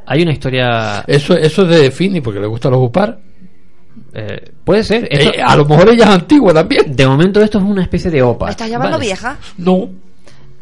[0.07, 1.05] Hay una historia.
[1.07, 3.19] Eso, eso es de Fini, porque le gusta los upar.
[4.15, 5.07] eh, puede ser.
[5.11, 6.95] esto- Eh, a lo mejor ella es antigua también.
[6.95, 8.47] De momento, esto es una especie de OPA.
[8.47, 9.07] ¿Me estás llamando ¿vale?
[9.07, 9.39] vieja?
[9.59, 9.89] No.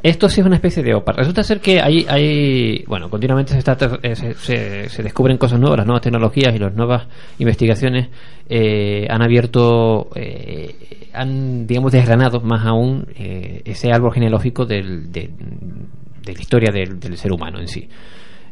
[0.02, 1.12] Esto sí es una especie de OPA.
[1.12, 5.60] Resulta ser que hay, hay bueno, continuamente se, está, eh, se, se- se descubren cosas
[5.60, 7.06] nuevas, las nuevas tecnologías y las nuevas
[7.38, 8.08] investigaciones
[8.48, 15.30] eh, han abierto, eh, han, digamos, desgranado más aún eh, ese árbol genealógico del, de,
[16.24, 17.88] de la historia del, del ser humano en sí.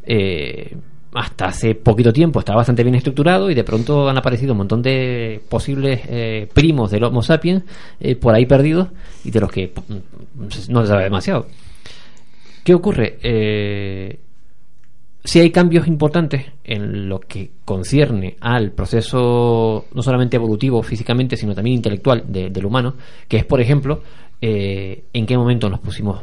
[0.04, 0.76] Eh,
[1.14, 4.82] hasta hace poquito tiempo estaba bastante bien estructurado y de pronto han aparecido un montón
[4.82, 7.64] de posibles eh, primos del Homo sapiens
[7.98, 8.88] eh, por ahí perdidos
[9.24, 11.46] y de los que mm, no se sabe demasiado.
[12.62, 13.18] ¿Qué ocurre?
[13.22, 14.18] Eh,
[15.24, 21.54] si hay cambios importantes en lo que concierne al proceso no solamente evolutivo físicamente, sino
[21.54, 22.94] también intelectual de- del humano,
[23.26, 24.02] que es, por ejemplo,
[24.40, 26.20] eh, en qué momento nos pusimos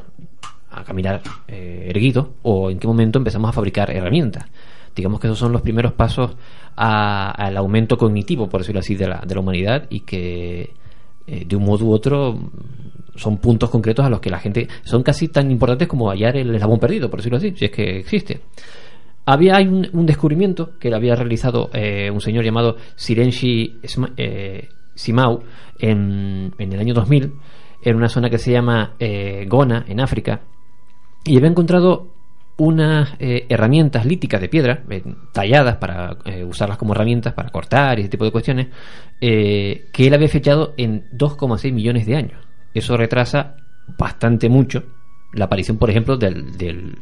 [0.72, 4.46] a caminar erguidos o en qué momento empezamos a fabricar herramientas.
[4.96, 6.36] Digamos que esos son los primeros pasos
[6.76, 10.74] a- al aumento cognitivo, por decirlo así, de la, de la humanidad y que
[11.28, 12.38] eh, de un modo u otro
[13.16, 16.54] son puntos concretos a los que la gente son casi tan importantes como hallar el
[16.54, 18.42] eslabón perdido, por decirlo así, si es que existe.
[19.26, 24.70] Había un, un descubrimiento que lo había realizado eh, un señor llamado Sirenshi Sma- eh,
[24.94, 25.42] Simau
[25.80, 27.34] en, en el año 2000
[27.82, 30.42] en una zona que se llama eh, Gona, en África,
[31.24, 32.15] y había encontrado
[32.58, 35.04] unas eh, herramientas líticas de piedra, eh,
[35.34, 38.68] talladas para eh, usarlas como herramientas para cortar y ese tipo de cuestiones,
[39.20, 42.40] eh, que él había fechado en 2,6 millones de años.
[42.74, 43.58] Eso retrasa
[43.98, 44.84] bastante mucho
[45.34, 46.98] la aparición, por ejemplo, del, del,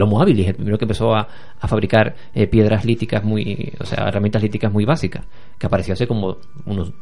[0.00, 1.26] Homo habilis, el primero que empezó a,
[1.58, 2.14] a fabricar
[2.50, 5.24] piedras líticas muy, o sea, herramientas líticas muy básicas,
[5.58, 6.36] que apareció hace como
[6.66, 6.92] unos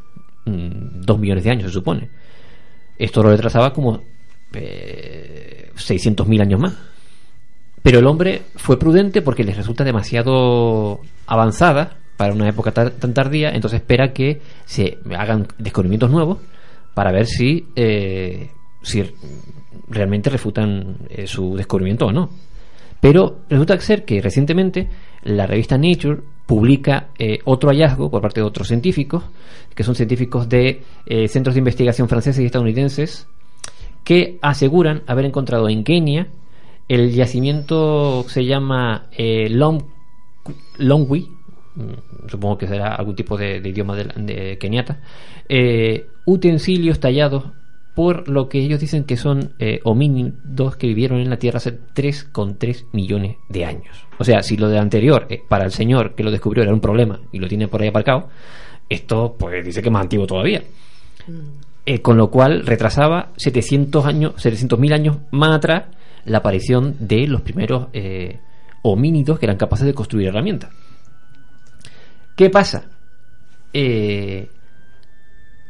[0.46, 2.09] 2 millones de años, se supone.
[2.96, 4.00] Esto lo retrasaba como
[4.52, 6.74] eh, 600.000 años más.
[7.87, 13.51] Pero el hombre fue prudente porque les resulta demasiado avanzada para una época tan tardía,
[13.51, 16.39] entonces espera que se hagan descubrimientos nuevos
[16.95, 18.51] para ver si, eh,
[18.82, 19.05] si
[19.89, 22.28] realmente refutan eh, su descubrimiento o no.
[23.01, 24.89] Pero resulta ser que recientemente
[25.22, 29.22] la revista Nature publica eh, otro hallazgo por parte de otros científicos,
[29.76, 33.28] que son científicos de eh, centros de investigación franceses y estadounidenses,
[34.03, 36.26] que aseguran haber encontrado en Kenia
[36.89, 39.82] el yacimiento se llama eh, Long,
[40.78, 41.28] Longwi,
[41.74, 45.01] mm, supongo que será algún tipo de, de idioma de, de keniata,
[45.49, 47.45] eh, utensilios tallados
[47.97, 51.72] por lo que ellos dicen que son eh, homínidos que vivieron en la Tierra hace
[51.72, 54.07] 3,3 millones de años.
[54.18, 56.80] O sea, si lo de anterior, eh, para el señor que lo descubrió, era un
[56.82, 58.28] problema y lo tiene por ahí aparcado,
[58.91, 60.62] esto pues dice que es más antiguo todavía.
[61.87, 65.84] Eh, con lo cual retrasaba 700 años, 700.000 años más atrás
[66.26, 68.38] la aparición de los primeros eh,
[68.82, 70.70] homínidos que eran capaces de construir herramientas.
[72.36, 72.84] ¿Qué pasa?
[73.72, 74.48] Eh,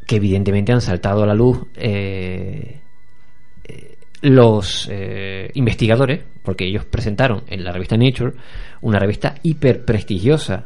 [0.06, 2.80] que evidentemente han saltado a la luz eh,
[4.22, 4.88] los
[5.54, 8.32] investigadores, porque ellos presentaron en la revista Nature
[8.80, 10.64] una revista hiper prestigiosa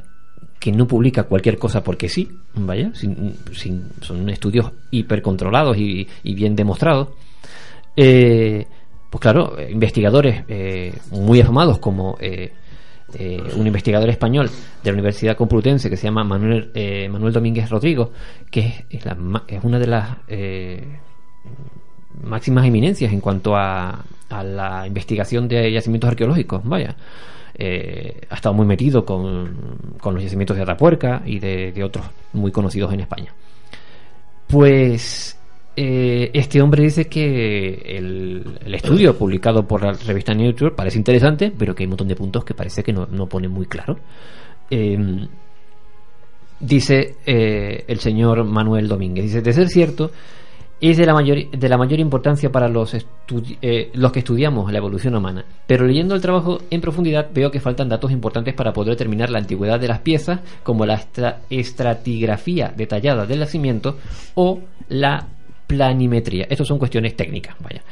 [0.59, 6.07] que no publica cualquier cosa porque sí, vaya, sin- sin- son estudios hiper controlados y,
[6.23, 7.09] y bien demostrados.
[7.97, 8.67] Eh,
[9.11, 12.53] pues claro, investigadores eh, muy afamados como eh,
[13.15, 14.49] eh, un investigador español
[14.85, 16.71] de la Universidad Complutense que se llama Manuel,
[17.11, 18.13] Manuel Domínguez Rodrigo,
[18.51, 19.05] que es,
[19.49, 20.17] es una de las
[22.23, 26.95] máximas eminencias en cuanto a, a la investigación de yacimientos arqueológicos, vaya.
[27.59, 32.95] Ha estado muy metido con, con los yacimientos de Atapuerca y de otros muy conocidos
[32.95, 33.35] en España.
[34.47, 35.40] Pues
[35.83, 41.75] eh, este hombre dice que el, estudio publicado por la revista Nature parece interesante, pero
[41.75, 43.97] que hay un montón de puntos que parece que no, no pone muy claro.
[44.71, 45.27] Eh,
[46.61, 50.11] dice eh, el señor Manuel Domínguez, dice, de ser cierto,
[50.83, 52.95] es de la mayor, de la mayor importancia para los,
[53.63, 55.47] eh, los que estudiamos la evolución humana.
[55.67, 59.39] Pero leyendo el trabajo en profundidad veo que faltan datos importantes para poder determinar la
[59.39, 63.97] antigüedad de las piezas, como la estra- estratigrafía detallada del nacimiento
[64.35, 64.61] o
[64.91, 65.27] la
[65.71, 66.47] planimetría.
[66.51, 67.83] Estas son cuestiones técnicas, vaya.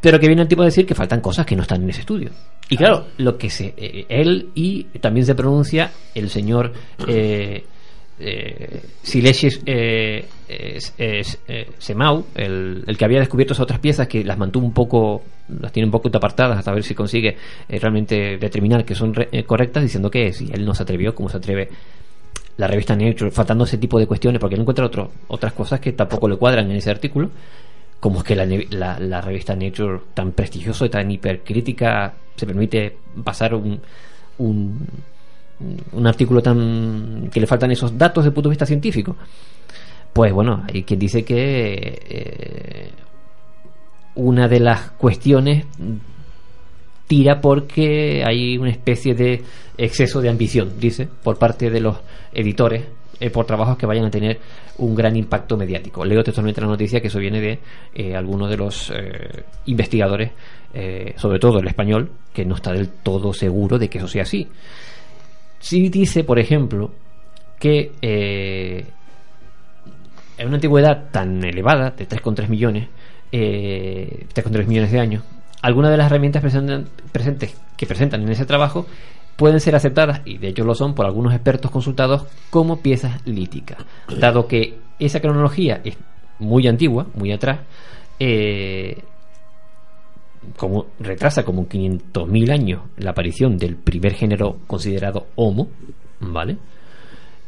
[0.00, 2.00] Pero que viene el tipo a decir que faltan cosas que no están en ese
[2.00, 2.30] estudio.
[2.68, 6.72] Y claro, lo que se, eh, él y también se pronuncia el señor
[7.08, 7.64] eh,
[8.18, 8.80] eh,
[9.66, 14.72] eh, eh, Semau, el, el que había descubierto esas otras piezas que las mantuvo un
[14.72, 15.22] poco,
[15.60, 17.36] las tiene un poco apartadas hasta ver si consigue
[17.68, 21.14] eh, realmente determinar que son re- eh, correctas, diciendo que si él no se atrevió,
[21.14, 21.68] como se atreve
[22.56, 25.92] la revista Nature, faltando ese tipo de cuestiones, porque él encuentra otro, otras cosas que
[25.92, 27.30] tampoco le cuadran en ese artículo,
[28.00, 32.96] como es que la, la, la revista Nature, tan prestigioso y tan hipercrítica, se permite
[33.24, 33.80] pasar un,
[34.38, 34.86] un,
[35.92, 39.16] un artículo tan que le faltan esos datos desde el punto de vista científico.
[40.12, 42.90] Pues bueno, hay quien dice que eh,
[44.14, 45.66] una de las cuestiones
[47.06, 49.42] tira porque hay una especie de
[49.78, 51.96] exceso de ambición, dice, por parte de los
[52.32, 52.84] editores
[53.18, 54.38] eh, por trabajos que vayan a tener
[54.78, 56.04] un gran impacto mediático.
[56.04, 57.58] Leo textualmente la noticia que eso viene de
[57.94, 60.32] eh, algunos de los eh, investigadores,
[60.74, 64.22] eh, sobre todo el español, que no está del todo seguro de que eso sea
[64.22, 64.46] así.
[65.58, 66.90] Sí dice, por ejemplo,
[67.58, 68.84] que eh,
[70.38, 72.88] en una antigüedad tan elevada, de 3,3 millones,
[73.32, 75.24] eh, 3,3 millones de años,
[75.62, 76.42] algunas de las herramientas
[77.12, 78.86] presentes que presentan en ese trabajo
[79.36, 83.78] pueden ser aceptadas, y de hecho lo son por algunos expertos consultados, como piezas líticas.
[84.18, 85.96] Dado que esa cronología es
[86.38, 87.60] muy antigua, muy atrás,
[88.18, 89.02] eh,
[90.56, 95.68] como retrasa como 500.000 años la aparición del primer género considerado Homo,
[96.20, 96.56] ¿vale?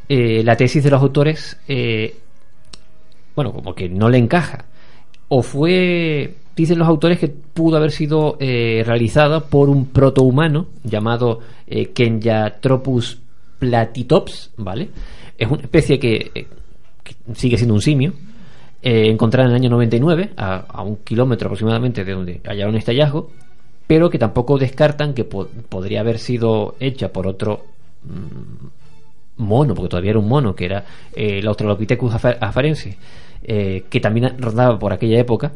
[0.07, 2.17] Eh, la tesis de los autores, eh,
[3.35, 4.65] bueno, como que no le encaja.
[5.29, 11.39] O fue, dicen los autores, que pudo haber sido eh, realizada por un protohumano llamado
[11.67, 13.19] eh, Kenyatropus
[13.59, 14.89] platitops, ¿vale?
[15.37, 16.47] Es una especie que, eh,
[17.35, 18.13] sigue siendo un simio,
[18.81, 23.29] encontrada en el año 99, a, a un kilómetro aproximadamente de donde hallaron este hallazgo,
[23.87, 27.65] pero que tampoco descartan que po- podría haber sido hecha por otro
[28.03, 30.85] mm, mono, porque todavía era un mono, que era
[31.15, 32.95] eh, el Australopithecus afa- afarensis,
[33.41, 35.51] que también rondaba por aquella época,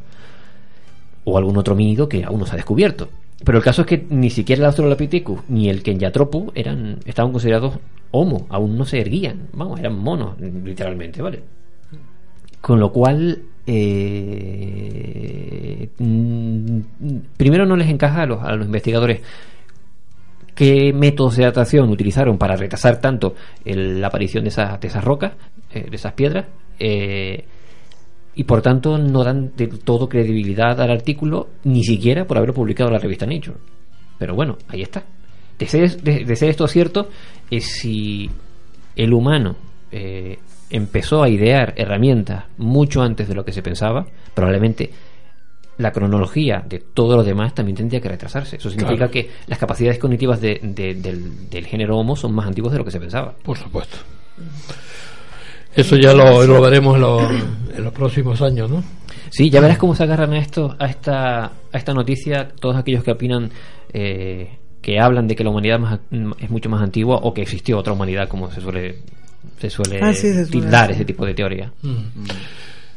[1.25, 3.09] o algún otro mínido que aún no se ha descubierto.
[3.43, 7.77] Pero el caso es que ni siquiera el Australopithecus ni el Kenyatropus eran, estaban considerados
[8.11, 11.41] homo, aún no se erguían, vamos, eran monos, literalmente, ¿vale?
[12.61, 15.89] Con lo cual, eh,
[17.35, 19.21] primero no les encaja a los, a los investigadores
[20.55, 25.33] qué métodos de datación utilizaron para retrasar tanto la aparición de esas, de esas rocas,
[25.71, 26.45] eh, de esas piedras,
[26.79, 27.45] eh,
[28.35, 32.89] y por tanto no dan del todo credibilidad al artículo, ni siquiera por haberlo publicado
[32.89, 33.57] en la revista Nature.
[34.17, 35.03] Pero bueno, ahí está.
[35.59, 37.09] De ser, de- de ser esto cierto,
[37.51, 38.29] es si
[38.95, 39.55] el humano
[39.91, 44.89] eh, empezó a idear herramientas mucho antes de lo que se pensaba, probablemente
[45.77, 48.55] la cronología de todo lo demás también tendría que retrasarse.
[48.57, 49.11] Eso significa Claro.
[49.11, 52.85] que las capacidades cognitivas de- de- del, del género Homo son más antiguas de lo
[52.85, 53.33] que se pensaba.
[53.43, 53.97] Por supuesto.
[55.75, 57.31] Eso ya lo, lo veremos en, los-
[57.77, 58.83] en los próximos años, ¿no?
[59.29, 63.03] Sí, ya verás cómo se agarran a esto, a esta, a esta noticia todos aquellos
[63.03, 63.49] que opinan,
[63.91, 65.99] eh, que hablan de que la humanidad más-
[66.39, 68.97] es mucho más antigua o que existió otra humanidad, como se suele,
[69.59, 71.71] se suele Ah, sí, se suele tildar ese tipo de teoría.
[71.81, 71.97] Mm.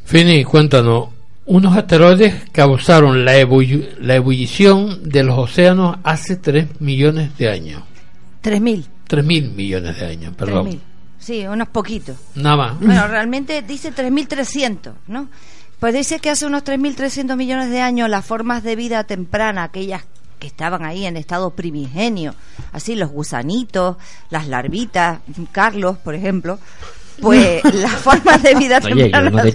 [0.05, 1.09] Fini, cuéntanos.
[1.47, 7.83] Unos asteroides causaron la, ebulli- la ebullición de los océanos hace 3 millones de años.
[8.43, 8.85] 3.000.
[9.07, 10.81] 3 mil millones de años, perdón.
[11.27, 11.41] 3.000.
[11.43, 12.16] Sí, unos poquitos.
[12.35, 12.81] Nada más.
[12.81, 15.29] Bueno, realmente dice 3.300, ¿no?
[15.81, 20.05] Pues dice que hace unos 3.300 millones de años las formas de vida temprana, aquellas
[20.39, 22.35] que estaban ahí en estado primigenio,
[22.72, 23.97] así los gusanitos,
[24.31, 25.20] las larvitas,
[25.53, 26.59] Carlos, por ejemplo,
[27.20, 29.08] pues las formas de vida no de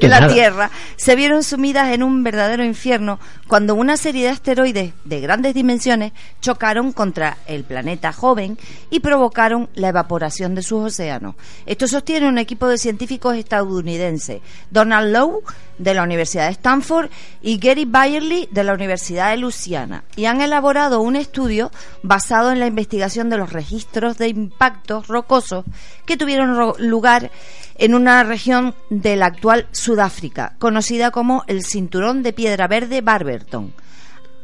[0.07, 0.33] la nada.
[0.33, 5.53] Tierra se vieron sumidas en un verdadero infierno cuando una serie de asteroides de grandes
[5.53, 8.57] dimensiones chocaron contra el planeta joven
[8.89, 11.35] y provocaron la evaporación de sus océanos.
[11.65, 15.43] Esto sostiene un equipo de científicos estadounidenses, Donald Lowe
[15.77, 17.09] de la Universidad de Stanford
[17.41, 21.71] y Gary Byerly de la Universidad de Luisiana y han elaborado un estudio
[22.03, 25.65] basado en la investigación de los registros de impactos rocosos
[26.11, 27.31] que tuvieron ro- lugar
[27.77, 33.73] en una región de la actual Sudáfrica, conocida como el Cinturón de Piedra Verde Barberton,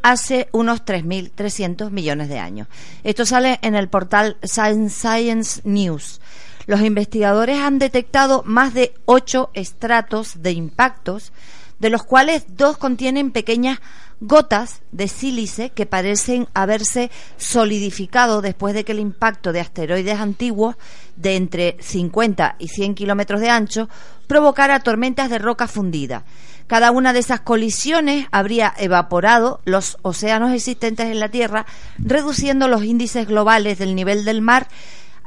[0.01, 2.68] hace unos 3.300 millones de años.
[3.03, 6.22] Esto sale en el portal Science News.
[6.65, 11.32] Los investigadores han detectado más de ocho estratos de impactos,
[11.80, 13.80] de los cuales dos contienen pequeñas
[14.20, 20.76] gotas de sílice que parecen haberse solidificado después de que el impacto de asteroides antiguos
[21.15, 23.89] de entre 50 y 100 kilómetros de ancho
[24.28, 26.26] provocara tormentas de roca fundida.
[26.68, 31.65] Cada una de esas colisiones habría evaporado los océanos existentes en la Tierra,
[31.97, 34.68] reduciendo los índices globales del nivel del mar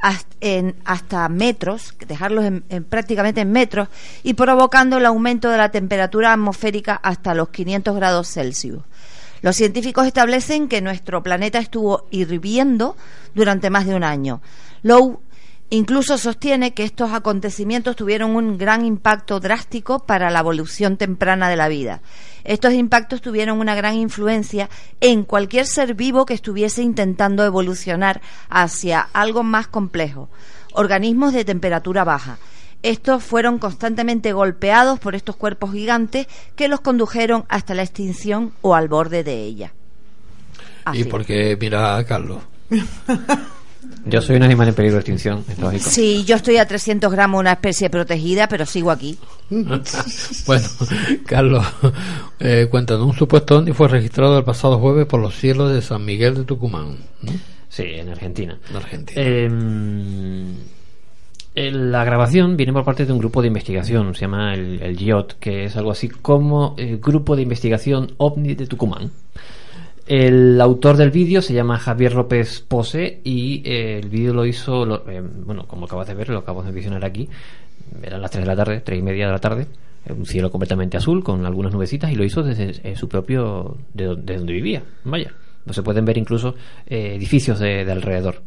[0.01, 3.87] hasta, metros, dejarlos en- en prácticamente en metros,
[4.23, 8.81] y provocando el aumento de la temperatura atmosférica hasta los 500 grados Celsius.
[9.41, 12.95] Los científicos establecen que nuestro planeta estuvo hirviendo
[13.33, 14.41] durante más de un año.
[15.71, 21.55] Incluso sostiene que estos acontecimientos tuvieron un gran impacto drástico para la evolución temprana de
[21.55, 22.01] la vida.
[22.43, 24.69] Estos impactos tuvieron una gran influencia
[24.99, 30.29] en cualquier ser vivo que estuviese intentando evolucionar hacia algo más complejo,
[30.73, 32.37] organismos de temperatura baja.
[32.83, 38.75] Estos fueron constantemente golpeados por estos cuerpos gigantes que los condujeron hasta la extinción o
[38.75, 39.73] al borde de ella.
[40.87, 41.03] ¿Y Así.
[41.05, 42.41] por qué mira a Carlos?
[44.05, 45.89] Yo soy un animal en peligro de extinción, es lógico.
[45.89, 49.17] Sí, yo estoy a 300 gramos, una especie protegida, pero sigo aquí.
[49.49, 50.67] bueno,
[51.25, 51.65] Carlos,
[52.39, 56.03] eh, cuéntanos, un supuesto ovni fue registrado el pasado jueves por los cielos de San
[56.03, 56.97] Miguel de Tucumán.
[57.21, 57.31] ¿no?
[57.69, 58.57] Sí, en Argentina.
[58.69, 59.21] En Argentina.
[61.53, 64.97] Eh, la grabación viene por parte de un grupo de investigación, se llama el, el
[64.97, 69.11] GIOT, que es algo así como el Grupo de Investigación OVNI de Tucumán.
[70.13, 74.83] El autor del vídeo se llama Javier López Pose y eh, el vídeo lo hizo,
[75.09, 77.29] eh, bueno, como acabas de ver, lo acabamos de visionar aquí,
[78.03, 79.67] eran las 3 de la tarde, 3 y media de la tarde,
[80.05, 84.03] eh, un cielo completamente azul con algunas nubecitas y lo hizo desde su propio, de,
[84.03, 85.31] do- de donde vivía, vaya.
[85.65, 86.55] No se pueden ver incluso
[86.85, 88.41] edificios de, de alrededor.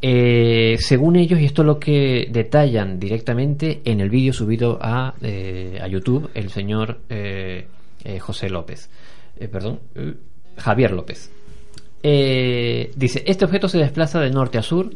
[0.00, 5.80] Según ellos, y esto es lo que detallan directamente en el vídeo subido a, eh,
[5.82, 6.98] a YouTube, el señor
[8.20, 8.90] José López,
[9.50, 9.80] perdón,
[10.58, 11.30] Javier López.
[12.02, 14.90] Eh, dice, este objeto se desplaza de norte a sur,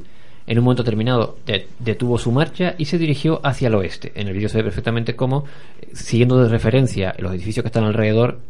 [0.46, 4.12] en un momento determinado de- detuvo su marcha y se dirigió hacia el oeste.
[4.14, 5.44] En el vídeo se ve perfectamente cómo,
[5.80, 8.40] eh, siguiendo de referencia los edificios que están alrededor,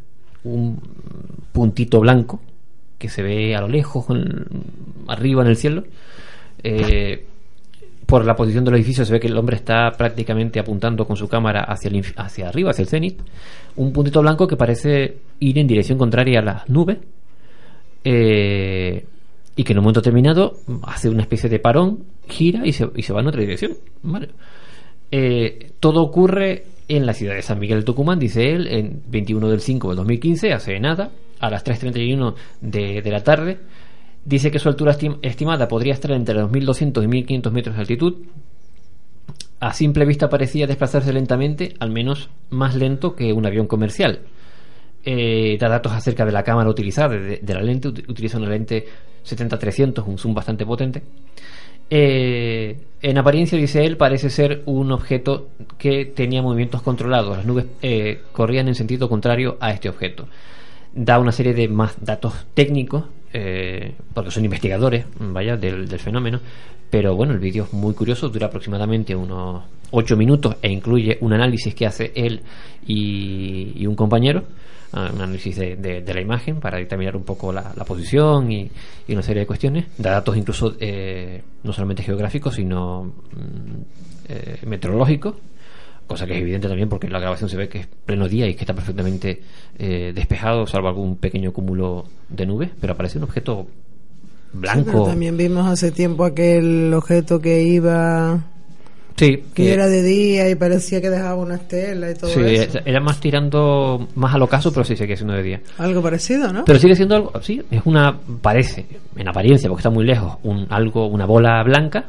[0.45, 0.81] un
[1.53, 2.41] puntito blanco
[2.99, 4.07] que se ve a lo lejos,
[5.09, 5.85] arriba en el cielo,
[6.63, 7.27] eh,
[8.07, 11.29] por la posición del edificio se ve que el hombre está prácticamente apuntando con su
[11.29, 13.21] cámara hacia, el hacia arriba, hacia el cenit.
[13.77, 16.99] Un puntito blanco que parece ir en dirección contraria a las nubes.
[18.05, 19.07] eh,
[19.55, 23.03] y que en un momento determinado hace una especie de parón, gira y se, y
[23.03, 23.73] se va en otra dirección.
[25.11, 29.49] Eh, todo ocurre en la ciudad de San Miguel de Tucumán, dice él, en 21
[29.49, 33.59] del 5 del 2015, hace nada, a las 3.31 de, de la tarde.
[34.25, 37.81] Dice que su altura estim- estimada podría estar entre los 1.200 y 1.500 metros de
[37.81, 38.15] altitud.
[39.61, 44.21] A simple vista parecía desplazarse lentamente, al menos más lento que un avión comercial.
[45.05, 48.87] Eh, da datos acerca de la cámara utilizada, de, la lente, ut- utiliza una lente
[49.25, 51.03] 70-300, un zoom bastante potente.
[51.91, 55.49] Eh, en apariencia, dice él, parece ser un objeto
[55.79, 57.37] que tenía movimientos controlados.
[57.37, 60.27] Las nubes eh, corrían en sentido contrario a este objeto.
[60.95, 66.41] Da una serie de más datos técnicos, eh, porque son investigadores, vaya, del, del fenómeno.
[66.91, 69.63] Pero bueno, el vídeo es muy curioso, dura aproximadamente unos
[69.93, 72.43] 8 minutos e incluye un análisis que hace él
[72.87, 74.45] y, un compañero
[74.93, 78.71] ah, un análisis de, de- la imagen para determinar un poco la, posición y,
[79.09, 79.87] y una serie de cuestiones.
[79.97, 83.81] Da datos incluso eh, no solamente geográficos, sino mm,
[84.29, 85.37] eh, meteorológicos,
[86.13, 88.55] cosa que es evidente también porque la grabación se ve que es pleno día y
[88.55, 89.41] que está perfectamente
[89.79, 93.67] eh, despejado, salvo algún pequeño cúmulo de nubes, pero aparece un objeto
[94.53, 94.85] Sí, blanco.
[94.93, 98.39] pero también vimos hace tiempo aquel objeto que iba
[99.17, 102.79] Sí, que era de día y parecía que dejaba una estela y todo sí, eso.
[102.85, 105.61] era más tirando más al ocaso, pero sí sigue siendo de día.
[105.79, 106.65] Algo parecido, ¿no?
[106.65, 108.87] Pero sigue siendo algo, sí, es una, parece,
[109.17, 112.07] en apariencia, porque está muy lejos, un algo, una bola blanca,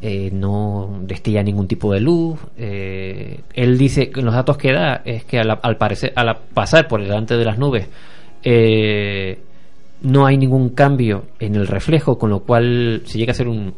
[0.00, 2.38] eh, no destilla ningún tipo de luz.
[2.56, 7.02] eh, él dice que los datos que da es que al, parecer, al pasar por
[7.02, 7.88] delante de las nubes,
[8.42, 9.38] eh,
[10.02, 13.74] no hay ningún cambio en el reflejo, con lo cual si llega a ser un,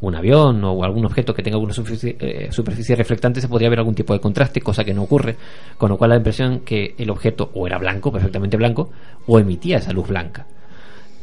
[0.00, 3.94] un, avión o algún objeto que tenga alguna superficie, superficie reflectante se podría ver algún
[3.94, 5.36] tipo de contraste, cosa que no ocurre,
[5.76, 8.90] con lo cual la impresión que el objeto o era blanco, perfectamente blanco,
[9.26, 10.46] o emitía esa luz blanca.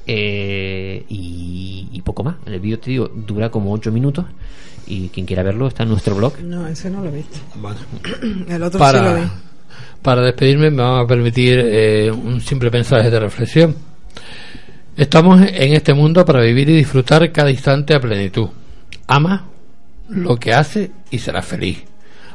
[0.05, 2.35] Eh, y, y poco más.
[2.45, 4.25] El vídeo, te digo, dura como 8 minutos
[4.85, 6.39] y quien quiera verlo está en nuestro blog.
[6.41, 7.37] No, ese no lo he visto.
[7.55, 7.79] Bueno.
[8.47, 9.27] El otro para, sí lo vi.
[10.01, 13.75] para despedirme me van a permitir eh, un simple mensaje de reflexión.
[14.95, 18.49] Estamos en este mundo para vivir y disfrutar cada instante a plenitud.
[19.07, 19.45] Ama
[20.09, 21.83] lo que hace y serás feliz.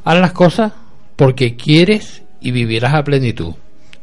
[0.05, 0.73] Haz las cosas
[1.15, 3.55] porque quieres y vivirás a plenitud.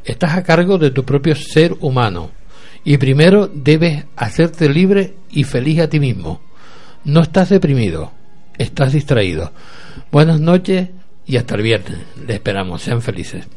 [0.06, 2.30] Estás a cargo de tu propio ser humano
[2.86, 6.40] y primero debes hacerte libre y feliz a ti mismo.
[7.04, 8.12] No estás deprimido,
[8.58, 9.52] estás distraído.
[10.12, 10.90] Buenas noches
[11.26, 12.00] y hasta el viernes.
[12.26, 12.84] Le esperamos.
[12.84, 13.48] Sean felices.